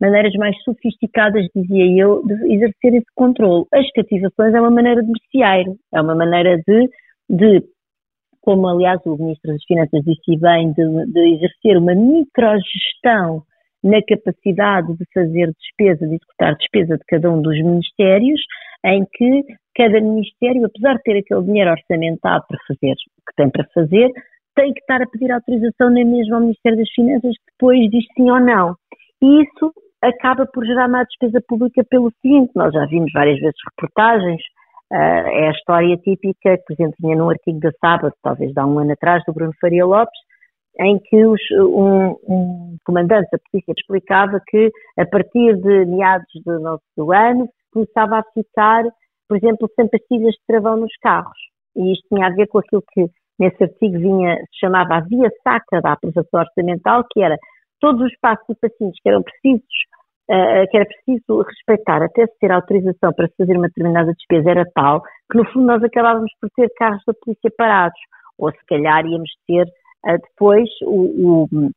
maneiras 0.00 0.32
mais 0.34 0.56
sofisticadas, 0.62 1.46
dizia 1.54 2.02
eu, 2.02 2.22
de 2.24 2.34
exercer 2.54 2.94
esse 2.94 3.06
controle. 3.14 3.64
As 3.72 3.90
cativações 3.92 4.54
é 4.54 4.60
uma 4.60 4.70
maneira 4.70 5.02
de 5.02 5.10
merceeiro, 5.10 5.76
é 5.92 6.00
uma 6.00 6.14
maneira 6.14 6.56
de, 6.66 6.88
de 7.28 7.64
como 8.40 8.68
aliás 8.68 9.00
o 9.04 9.16
Ministro 9.16 9.52
das 9.52 9.64
Finanças 9.64 10.02
disse 10.04 10.40
bem, 10.40 10.72
de, 10.72 11.12
de 11.12 11.34
exercer 11.34 11.76
uma 11.76 11.94
microgestão 11.94 13.42
na 13.82 14.00
capacidade 14.02 14.96
de 14.96 15.04
fazer 15.12 15.52
despesa, 15.52 16.06
de 16.06 16.14
executar 16.14 16.56
despesa 16.56 16.96
de 16.96 17.04
cada 17.06 17.30
um 17.30 17.42
dos 17.42 17.56
ministérios, 17.56 18.40
em 18.84 19.04
que 19.12 19.44
cada 19.76 20.00
ministério, 20.00 20.64
apesar 20.64 20.94
de 20.94 21.02
ter 21.02 21.18
aquele 21.18 21.44
dinheiro 21.44 21.70
orçamentado 21.70 22.44
para 22.48 22.58
fazer 22.66 22.92
o 22.92 22.94
que 22.94 23.36
tem 23.36 23.50
para 23.50 23.64
fazer, 23.74 24.10
tem 24.56 24.72
que 24.72 24.80
estar 24.80 25.00
a 25.00 25.06
pedir 25.06 25.30
autorização 25.30 25.90
na 25.90 26.04
mesma 26.04 26.36
ao 26.36 26.42
Ministério 26.42 26.78
das 26.78 26.90
Finanças, 26.90 27.34
depois 27.52 27.78
diz 27.90 28.04
sim 28.16 28.30
ou 28.30 28.40
não. 28.40 28.74
E 29.22 29.42
isso 29.42 29.72
acaba 30.02 30.46
por 30.46 30.64
gerar 30.64 30.88
má 30.88 31.02
despesa 31.02 31.40
pública 31.46 31.84
pelo 31.88 32.12
seguinte, 32.22 32.52
nós 32.54 32.72
já 32.72 32.86
vimos 32.86 33.10
várias 33.12 33.38
vezes 33.40 33.56
reportagens, 33.70 34.40
uh, 34.92 34.94
é 34.94 35.48
a 35.48 35.50
história 35.50 35.96
típica 35.96 36.56
que, 36.56 36.64
por 36.66 36.72
exemplo, 36.72 36.96
tinha 37.00 37.16
num 37.16 37.30
artigo 37.30 37.60
da 37.60 37.70
Sábado, 37.80 38.14
talvez 38.22 38.52
de 38.52 38.60
há 38.60 38.66
um 38.66 38.78
ano 38.78 38.92
atrás, 38.92 39.22
do 39.26 39.32
Bruno 39.32 39.52
Faria 39.60 39.84
Lopes, 39.84 40.18
em 40.80 40.98
que 40.98 41.26
os, 41.26 41.40
um, 41.52 42.16
um, 42.28 42.76
comandante 42.84 43.28
da 43.32 43.38
polícia 43.50 43.74
explicava 43.76 44.40
que 44.46 44.70
a 44.96 45.04
partir 45.06 45.56
de 45.56 45.84
meados 45.86 46.28
do, 46.44 46.80
do 46.96 47.12
ano 47.12 47.48
começava 47.72 48.18
a 48.18 48.24
ficar, 48.32 48.84
por 49.28 49.36
exemplo, 49.36 49.68
sem 49.74 49.88
pastilhas 49.88 50.34
de 50.34 50.46
travão 50.46 50.76
nos 50.76 50.94
carros. 51.02 51.36
E 51.76 51.92
isto 51.92 52.06
tinha 52.08 52.28
a 52.28 52.30
ver 52.30 52.46
com 52.46 52.58
aquilo 52.58 52.82
que 52.92 53.06
nesse 53.38 53.62
artigo 53.62 53.98
vinha, 53.98 54.36
se 54.36 54.60
chamava 54.60 54.96
a 54.96 55.00
via 55.00 55.30
sacra 55.42 55.80
da 55.80 55.92
aprovação 55.92 56.40
orçamental, 56.40 57.04
que 57.10 57.22
era 57.22 57.36
todos 57.80 58.00
os 58.02 58.16
passos 58.20 58.44
e 58.50 58.54
passinhos 58.54 58.96
que 59.02 59.08
eram 59.08 59.22
precisos, 59.22 59.76
uh, 60.30 60.68
que 60.70 60.76
era 60.76 60.86
preciso 60.86 61.42
respeitar 61.42 62.02
até 62.02 62.26
se 62.26 62.38
ter 62.38 62.52
autorização 62.52 63.12
para 63.12 63.28
fazer 63.36 63.56
uma 63.56 63.68
determinada 63.68 64.12
despesa 64.12 64.50
era 64.50 64.64
tal 64.74 65.02
que 65.30 65.38
no 65.38 65.44
fundo 65.52 65.66
nós 65.66 65.82
acabávamos 65.82 66.30
por 66.40 66.50
ter 66.56 66.70
carros 66.76 67.02
da 67.06 67.14
polícia 67.14 67.50
parados, 67.56 68.00
ou 68.38 68.50
se 68.50 68.66
calhar 68.66 69.04
íamos 69.06 69.30
ter 69.46 69.64
uh, 69.64 70.18
depois 70.18 70.68
o, 70.82 71.46
o, 71.46 71.70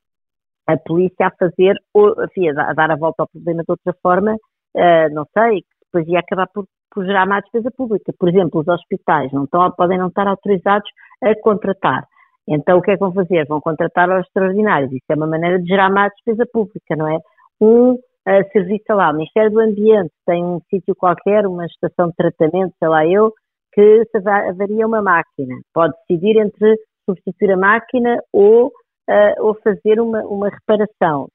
a 0.68 0.78
polícia 0.78 1.28
a 1.28 1.32
fazer, 1.32 1.76
ou, 1.94 2.16
enfim, 2.24 2.50
a 2.50 2.74
dar 2.74 2.92
a 2.92 2.96
volta 2.96 3.24
ao 3.24 3.30
problema 3.30 3.64
de 3.64 3.72
outra 3.72 3.94
forma, 4.02 4.34
uh, 4.34 5.14
não 5.14 5.26
sei, 5.34 5.62
que 5.62 5.68
depois 5.86 6.08
ia 6.08 6.20
acabar 6.20 6.48
por 6.54 6.66
por 6.94 7.06
gerar 7.06 7.26
má 7.26 7.40
despesa 7.40 7.72
pública. 7.72 8.14
Por 8.20 8.30
exemplo, 8.30 8.60
os 8.60 8.68
hospitais 8.68 9.32
não 9.32 9.46
estão, 9.46 9.72
podem 9.72 9.98
não 9.98 10.08
estar 10.08 10.28
autorizados 10.28 10.90
a 11.24 11.34
contratar. 11.42 12.06
Então, 12.52 12.78
o 12.78 12.82
que 12.82 12.92
é 12.92 12.94
que 12.96 13.00
vão 13.00 13.14
fazer? 13.14 13.46
Vão 13.48 13.62
contratar 13.62 14.12
aos 14.12 14.26
extraordinários. 14.26 14.92
Isso 14.92 15.06
é 15.10 15.16
uma 15.16 15.28
maneira 15.28 15.60
de 15.60 15.68
gerar 15.68 15.90
má 15.90 16.08
despesa 16.10 16.46
pública, 16.52 16.96
não 16.98 17.08
é? 17.08 17.18
Um 17.62 17.94
uh, 17.94 18.52
serviço, 18.52 18.84
lá, 18.90 19.10
o 19.12 19.14
Ministério 19.14 19.52
do 19.52 19.62
Ambiente 19.62 20.12
tem 20.26 20.44
um 20.44 20.60
sítio 20.70 20.94
qualquer, 20.96 21.48
uma 21.48 21.66
estação 21.66 22.10
de 22.10 22.16
tratamento, 22.16 22.74
sei 22.78 22.88
lá 22.90 23.06
eu, 23.06 23.32
que 23.74 24.04
se 24.06 24.18
avaria 24.28 24.86
uma 24.86 25.02
máquina. 25.02 25.56
Pode 25.74 25.94
decidir 26.08 26.38
entre 26.40 26.76
substituir 27.10 27.54
a 27.54 27.58
máquina 27.58 28.18
ou, 28.34 28.68
uh, 28.68 29.46
ou 29.46 29.56
fazer 29.64 30.02
uma, 30.02 30.22
uma 30.24 30.50
reparação 30.50 31.30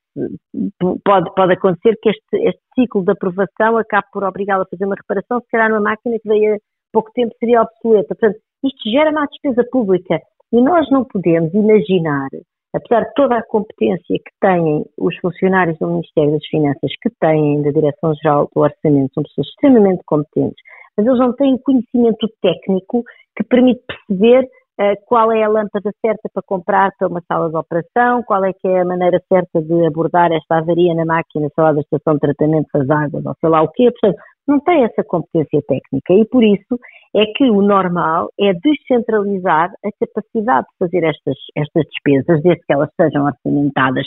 pode, 1.04 1.34
pode 1.34 1.52
acontecer 1.52 1.96
que 2.02 2.10
este, 2.10 2.48
este 2.48 2.62
ciclo 2.74 3.04
de 3.04 3.12
aprovação 3.12 3.76
acabe 3.76 4.06
por 4.12 4.24
obrigá-lo 4.24 4.62
a 4.62 4.66
fazer 4.66 4.84
uma 4.84 4.96
reparação, 4.96 5.40
se 5.40 5.48
calhar 5.50 5.68
numa 5.68 5.80
máquina 5.80 6.18
que 6.18 6.28
veio 6.28 6.54
há 6.54 6.58
pouco 6.92 7.10
tempo 7.12 7.34
seria 7.38 7.62
obsoleta. 7.62 8.14
Portanto, 8.14 8.38
isto 8.64 8.90
gera 8.90 9.12
má 9.12 9.26
despesa 9.26 9.64
pública 9.70 10.18
e 10.52 10.60
nós 10.60 10.88
não 10.90 11.04
podemos 11.04 11.52
imaginar, 11.54 12.28
apesar 12.74 13.04
de 13.04 13.14
toda 13.14 13.36
a 13.36 13.46
competência 13.46 14.16
que 14.18 14.32
têm 14.40 14.84
os 14.98 15.16
funcionários 15.18 15.78
do 15.78 15.88
Ministério 15.88 16.32
das 16.32 16.46
Finanças, 16.46 16.90
que 17.02 17.10
têm 17.20 17.62
da 17.62 17.70
Direção-Geral 17.70 18.48
do 18.54 18.62
Orçamento, 18.62 19.14
são 19.14 19.22
pessoas 19.22 19.46
extremamente 19.48 20.02
competentes, 20.06 20.62
mas 20.96 21.06
eles 21.06 21.18
não 21.18 21.32
têm 21.34 21.58
conhecimento 21.58 22.28
técnico 22.40 23.02
que 23.36 23.44
permite 23.44 23.82
perceber 23.86 24.48
eh, 24.78 24.94
qual 25.06 25.32
é 25.32 25.42
a 25.42 25.48
lâmpada 25.48 25.90
certa 26.04 26.28
para 26.32 26.42
comprar 26.42 26.90
para 26.98 27.08
uma 27.08 27.22
sala 27.26 27.48
de 27.48 27.56
operação, 27.56 28.22
qual 28.24 28.44
é 28.44 28.52
que 28.52 28.68
é 28.68 28.80
a 28.80 28.84
maneira 28.84 29.18
certa 29.26 29.62
de 29.62 29.86
abordar 29.86 30.30
esta 30.32 30.58
avaria 30.58 30.94
na 30.94 31.06
máquina, 31.06 31.48
sei 31.54 31.64
lá, 31.64 31.72
da 31.72 31.80
estação 31.80 32.14
de 32.14 32.20
tratamento 32.20 32.68
das 32.74 32.90
águas, 32.90 33.24
ou 33.24 33.34
sei 33.40 33.48
lá 33.48 33.62
o 33.62 33.68
quê. 33.68 33.90
Portanto, 33.90 34.22
não 34.46 34.60
tem 34.60 34.84
essa 34.84 35.02
competência 35.02 35.62
técnica 35.66 36.12
e 36.12 36.24
por 36.26 36.44
isso 36.44 36.78
é 37.16 37.24
que 37.34 37.44
o 37.44 37.62
normal 37.62 38.28
é 38.38 38.52
descentralizar 38.52 39.70
a 39.84 40.06
capacidade 40.06 40.66
de 40.66 40.76
fazer 40.78 41.02
estas, 41.02 41.36
estas 41.56 41.84
despesas, 41.84 42.42
desde 42.42 42.62
que 42.62 42.72
elas 42.72 42.90
sejam 43.00 43.24
orçamentadas, 43.24 44.06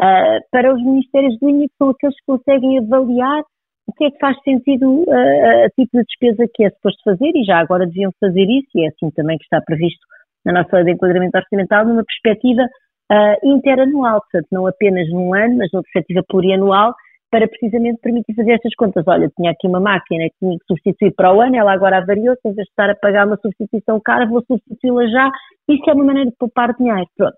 uh, 0.00 0.38
para 0.52 0.72
os 0.72 0.80
ministérios 0.82 1.36
de 1.38 1.46
linha, 1.46 1.66
que 1.66 1.74
são 1.76 1.90
aqueles 1.90 2.14
que 2.14 2.26
conseguem 2.26 2.78
avaliar 2.78 3.42
o 3.86 3.92
que 3.92 4.04
é 4.04 4.10
que 4.10 4.18
faz 4.18 4.36
sentido 4.42 5.02
uh, 5.02 5.64
a 5.66 5.68
tipo 5.70 5.98
de 5.98 6.04
despesa 6.04 6.48
que 6.54 6.64
é 6.64 6.70
suposto 6.70 7.02
fazer 7.04 7.32
e 7.34 7.44
já 7.44 7.58
agora 7.58 7.86
deviam 7.86 8.12
fazer 8.20 8.44
isso 8.44 8.70
e 8.76 8.84
é 8.84 8.88
assim 8.88 9.10
também 9.10 9.36
que 9.36 9.44
está 9.44 9.60
previsto 9.60 10.00
na 10.46 10.52
nossa 10.52 10.76
lei 10.76 10.84
de 10.84 10.92
enquadramento 10.92 11.36
orçamental 11.36 11.84
numa 11.84 12.04
perspectiva 12.04 12.62
uh, 12.62 13.48
interanual, 13.48 14.20
portanto 14.20 14.46
não 14.52 14.66
apenas 14.66 15.08
num 15.10 15.34
ano, 15.34 15.58
mas 15.58 15.70
numa 15.72 15.82
perspectiva 15.82 16.22
plurianual 16.28 16.94
para 17.34 17.48
precisamente 17.48 17.98
permitir 18.00 18.32
fazer 18.32 18.52
estas 18.52 18.72
contas. 18.76 19.04
Olha, 19.08 19.28
tinha 19.36 19.50
aqui 19.50 19.66
uma 19.66 19.80
máquina 19.80 20.22
que 20.30 20.38
tinha 20.38 20.56
que 20.56 20.64
substituir 20.68 21.12
para 21.16 21.34
o 21.34 21.40
ano, 21.40 21.56
ela 21.56 21.72
agora 21.72 21.98
avariou-se, 21.98 22.46
em 22.46 22.54
vez 22.54 22.64
de 22.64 22.70
estar 22.70 22.88
a 22.88 22.94
pagar 22.94 23.26
uma 23.26 23.36
substituição 23.38 23.98
cara, 23.98 24.24
vou 24.24 24.40
substituí-la 24.46 25.04
já. 25.08 25.32
Isso 25.68 25.82
é 25.90 25.94
uma 25.94 26.04
maneira 26.04 26.30
de 26.30 26.36
poupar 26.36 26.72
dinheiro. 26.76 27.08
Pronto. 27.16 27.36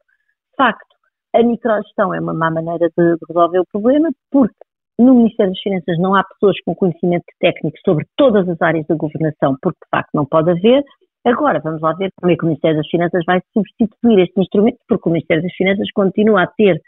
Facto, 0.54 0.94
a 1.34 1.42
microgestão 1.42 2.12
é 2.12 2.20
uma 2.20 2.34
má 2.34 2.50
maneira 2.50 2.90
de, 2.94 3.04
de 3.14 3.26
resolver 3.26 3.60
o 3.60 3.64
problema, 3.72 4.10
porque 4.30 4.54
no 4.98 5.14
Ministério 5.14 5.52
das 5.52 5.62
Finanças 5.62 5.98
não 5.98 6.14
há 6.14 6.22
pessoas 6.24 6.60
com 6.66 6.74
conhecimento 6.74 7.24
técnico 7.40 7.78
sobre 7.82 8.04
todas 8.18 8.46
as 8.50 8.60
áreas 8.60 8.86
da 8.88 8.96
governação, 8.96 9.56
porque 9.62 9.78
de 9.82 9.88
facto 9.90 10.10
não 10.12 10.26
pode 10.26 10.50
haver. 10.50 10.84
Agora, 11.24 11.58
vamos 11.64 11.80
lá 11.80 11.94
ver 11.94 12.10
como 12.20 12.30
é 12.30 12.36
que 12.36 12.44
o 12.44 12.48
Ministério 12.48 12.76
das 12.76 12.88
Finanças 12.88 13.24
vai 13.26 13.40
substituir 13.54 14.18
este 14.18 14.38
instrumento, 14.38 14.76
porque 14.86 15.08
o 15.08 15.12
Ministério 15.12 15.42
das 15.42 15.54
Finanças 15.54 15.90
continua 15.94 16.42
a 16.42 16.46
ter 16.48 16.78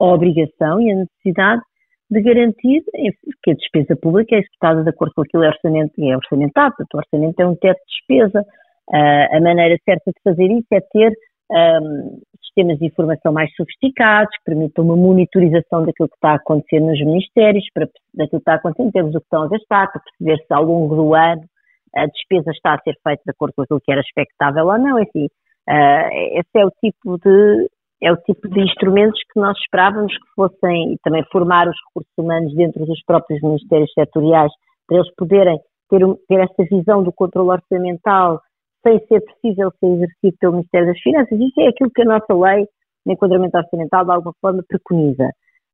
a 0.00 0.04
obrigação 0.04 0.80
e 0.80 0.90
a 0.90 0.96
necessidade 0.96 1.62
de 2.10 2.20
garantir 2.22 2.82
que 3.42 3.50
a 3.50 3.54
despesa 3.54 3.96
pública 3.96 4.36
é 4.36 4.38
executada 4.38 4.82
de 4.82 4.90
acordo 4.90 5.14
com 5.14 5.22
aquilo 5.22 5.42
que 5.42 5.46
é, 5.46 5.50
orçamento, 5.50 5.92
é 5.98 6.16
orçamentado. 6.16 6.74
o 6.80 6.96
orçamento 6.96 7.40
é 7.40 7.46
um 7.46 7.56
teto 7.56 7.78
de 7.78 8.16
despesa. 8.16 8.46
Uh, 8.88 9.36
a 9.36 9.40
maneira 9.40 9.76
certa 9.84 10.12
de 10.12 10.22
fazer 10.22 10.46
isso 10.46 10.68
é 10.72 10.80
ter 10.80 11.12
um, 11.50 12.20
sistemas 12.44 12.78
de 12.78 12.86
informação 12.86 13.32
mais 13.32 13.52
sofisticados, 13.54 14.30
que 14.38 14.44
permitam 14.44 14.84
uma 14.84 14.96
monitorização 14.96 15.84
daquilo 15.84 16.08
que 16.08 16.14
está 16.14 16.30
a 16.30 16.36
acontecer 16.36 16.80
nos 16.80 16.98
ministérios, 17.00 17.64
para, 17.74 17.88
daquilo 18.14 18.30
que 18.30 18.36
está 18.36 18.52
a 18.52 18.56
acontecer 18.56 18.82
em 18.82 18.90
termos 18.90 19.12
do 19.12 19.20
que 19.20 19.26
estão 19.26 19.42
a 19.42 19.48
gastar, 19.48 19.90
para 19.90 20.00
perceber 20.00 20.44
se 20.44 20.54
ao 20.54 20.64
longo 20.64 20.94
do 20.94 21.14
ano 21.14 21.42
a 21.94 22.06
despesa 22.06 22.50
está 22.50 22.74
a 22.74 22.80
ser 22.82 22.94
feita 23.02 23.22
de 23.24 23.30
acordo 23.30 23.54
com 23.54 23.62
aquilo 23.62 23.80
que 23.80 23.90
era 23.90 24.00
expectável 24.00 24.66
ou 24.66 24.78
não. 24.78 24.98
Enfim, 24.98 25.26
uh, 25.68 26.38
esse 26.38 26.50
é 26.56 26.64
o 26.64 26.70
tipo 26.80 27.18
de 27.18 27.68
é 28.02 28.12
o 28.12 28.16
tipo 28.18 28.48
de 28.48 28.60
instrumentos 28.60 29.20
que 29.32 29.40
nós 29.40 29.56
esperávamos 29.58 30.12
que 30.12 30.34
fossem 30.34 30.92
e 30.92 30.98
também 31.02 31.24
formar 31.32 31.68
os 31.68 31.76
recursos 31.88 32.12
humanos 32.18 32.54
dentro 32.54 32.84
dos 32.84 33.02
próprios 33.04 33.40
ministérios 33.42 33.92
setoriais 33.94 34.52
para 34.86 34.98
eles 34.98 35.14
poderem 35.16 35.58
ter, 35.88 36.00
ter 36.28 36.40
esta 36.40 36.64
visão 36.64 37.02
do 37.02 37.12
controle 37.12 37.50
orçamental 37.50 38.40
sem 38.86 38.98
ser 39.06 39.20
possível 39.20 39.70
ser 39.80 39.86
exercido 39.86 40.36
pelo 40.38 40.52
Ministério 40.52 40.86
das 40.88 41.00
Finanças. 41.00 41.38
Isso 41.38 41.60
é 41.60 41.68
aquilo 41.68 41.90
que 41.90 42.02
a 42.02 42.04
nossa 42.04 42.34
lei 42.34 42.66
de 43.06 43.12
enquadramento 43.12 43.56
orçamental 43.56 44.04
de 44.04 44.12
alguma 44.12 44.34
forma 44.40 44.62
preconiza. 44.68 45.30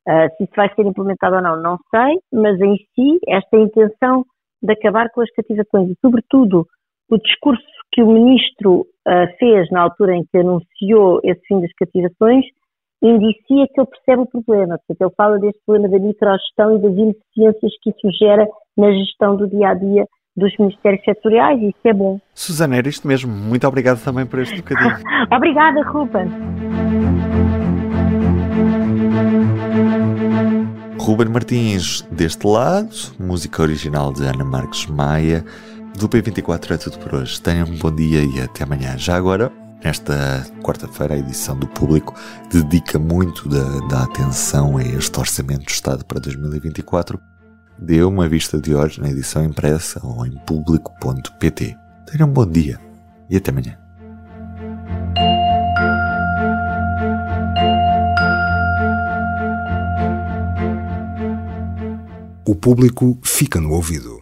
Uh, 0.08 0.28
se 0.36 0.44
isso 0.44 0.52
vai 0.56 0.72
ser 0.74 0.86
implementado 0.86 1.36
ou 1.36 1.42
não, 1.42 1.62
não 1.62 1.78
sei, 1.90 2.18
mas 2.32 2.60
em 2.60 2.76
si, 2.76 3.18
esta 3.28 3.56
intenção 3.56 4.24
de 4.62 4.72
acabar 4.72 5.10
com 5.10 5.20
as 5.20 5.30
cativações 5.30 5.90
e, 5.90 5.96
sobretudo, 6.00 6.66
o 7.10 7.18
discurso 7.18 7.62
que 7.92 8.02
o 8.02 8.10
Ministro 8.10 8.86
uh, 9.06 9.38
fez 9.38 9.70
na 9.70 9.82
altura 9.82 10.16
em 10.16 10.24
que 10.24 10.38
anunciou 10.38 11.20
esse 11.24 11.40
fim 11.46 11.60
das 11.60 11.72
cativações 11.74 12.44
indicia 13.02 13.66
que 13.66 13.80
ele 13.80 13.88
percebe 13.88 14.22
o 14.22 14.26
problema. 14.26 14.78
Portanto, 14.78 15.00
ele 15.00 15.14
fala 15.16 15.38
deste 15.38 15.60
problema 15.66 15.88
da 15.88 15.98
microgestão 15.98 16.76
e 16.76 16.82
das 16.82 16.92
ineficiências 16.92 17.72
que 17.82 17.90
isso 17.90 18.18
gera 18.18 18.46
na 18.76 18.92
gestão 18.92 19.36
do 19.36 19.48
dia 19.48 19.70
a 19.70 19.74
dia 19.74 20.06
dos 20.36 20.56
ministérios 20.56 21.04
setoriais 21.04 21.60
e 21.60 21.68
isso 21.68 21.80
é 21.84 21.92
bom. 21.92 22.18
Susana, 22.34 22.76
era 22.76 22.88
isto 22.88 23.06
mesmo. 23.06 23.30
Muito 23.32 23.66
obrigado 23.66 24.02
também 24.02 24.24
por 24.24 24.38
este 24.38 24.56
bocadinho. 24.56 24.96
Obrigada, 25.34 25.82
Ruben. 25.82 26.28
Ruben 30.98 31.28
Martins, 31.28 32.02
deste 32.12 32.46
lado, 32.46 32.88
música 33.18 33.62
original 33.62 34.12
de 34.12 34.24
Ana 34.24 34.44
Marques 34.44 34.86
Maia. 34.86 35.44
Do 35.98 36.08
P24 36.08 36.70
é 36.72 36.76
tudo 36.76 36.98
por 36.98 37.14
hoje. 37.14 37.40
Tenham 37.40 37.68
um 37.68 37.76
bom 37.78 37.94
dia 37.94 38.24
e 38.24 38.40
até 38.40 38.64
amanhã. 38.64 38.96
Já 38.98 39.16
agora, 39.16 39.52
nesta 39.84 40.46
quarta-feira, 40.62 41.14
a 41.14 41.18
edição 41.18 41.56
do 41.56 41.66
Público 41.66 42.14
dedica 42.50 42.98
muito 42.98 43.48
da, 43.48 43.64
da 43.88 44.02
atenção 44.04 44.76
a 44.76 44.82
este 44.82 45.18
Orçamento 45.18 45.64
do 45.64 45.70
Estado 45.70 46.04
para 46.04 46.20
2024 46.20 47.20
dê 47.82 48.02
uma 48.04 48.28
vista 48.28 48.60
de 48.60 48.74
olhos 48.74 48.98
na 48.98 49.10
edição 49.10 49.44
impressa 49.44 50.00
ou 50.04 50.24
em 50.24 50.32
público.pt. 50.46 51.76
Tenham 52.06 52.28
um 52.28 52.32
bom 52.32 52.46
dia 52.46 52.78
e 53.28 53.36
até 53.36 53.50
amanhã. 53.50 53.76
O 62.46 62.54
público 62.54 63.18
fica 63.24 63.60
no 63.60 63.72
ouvido. 63.72 64.21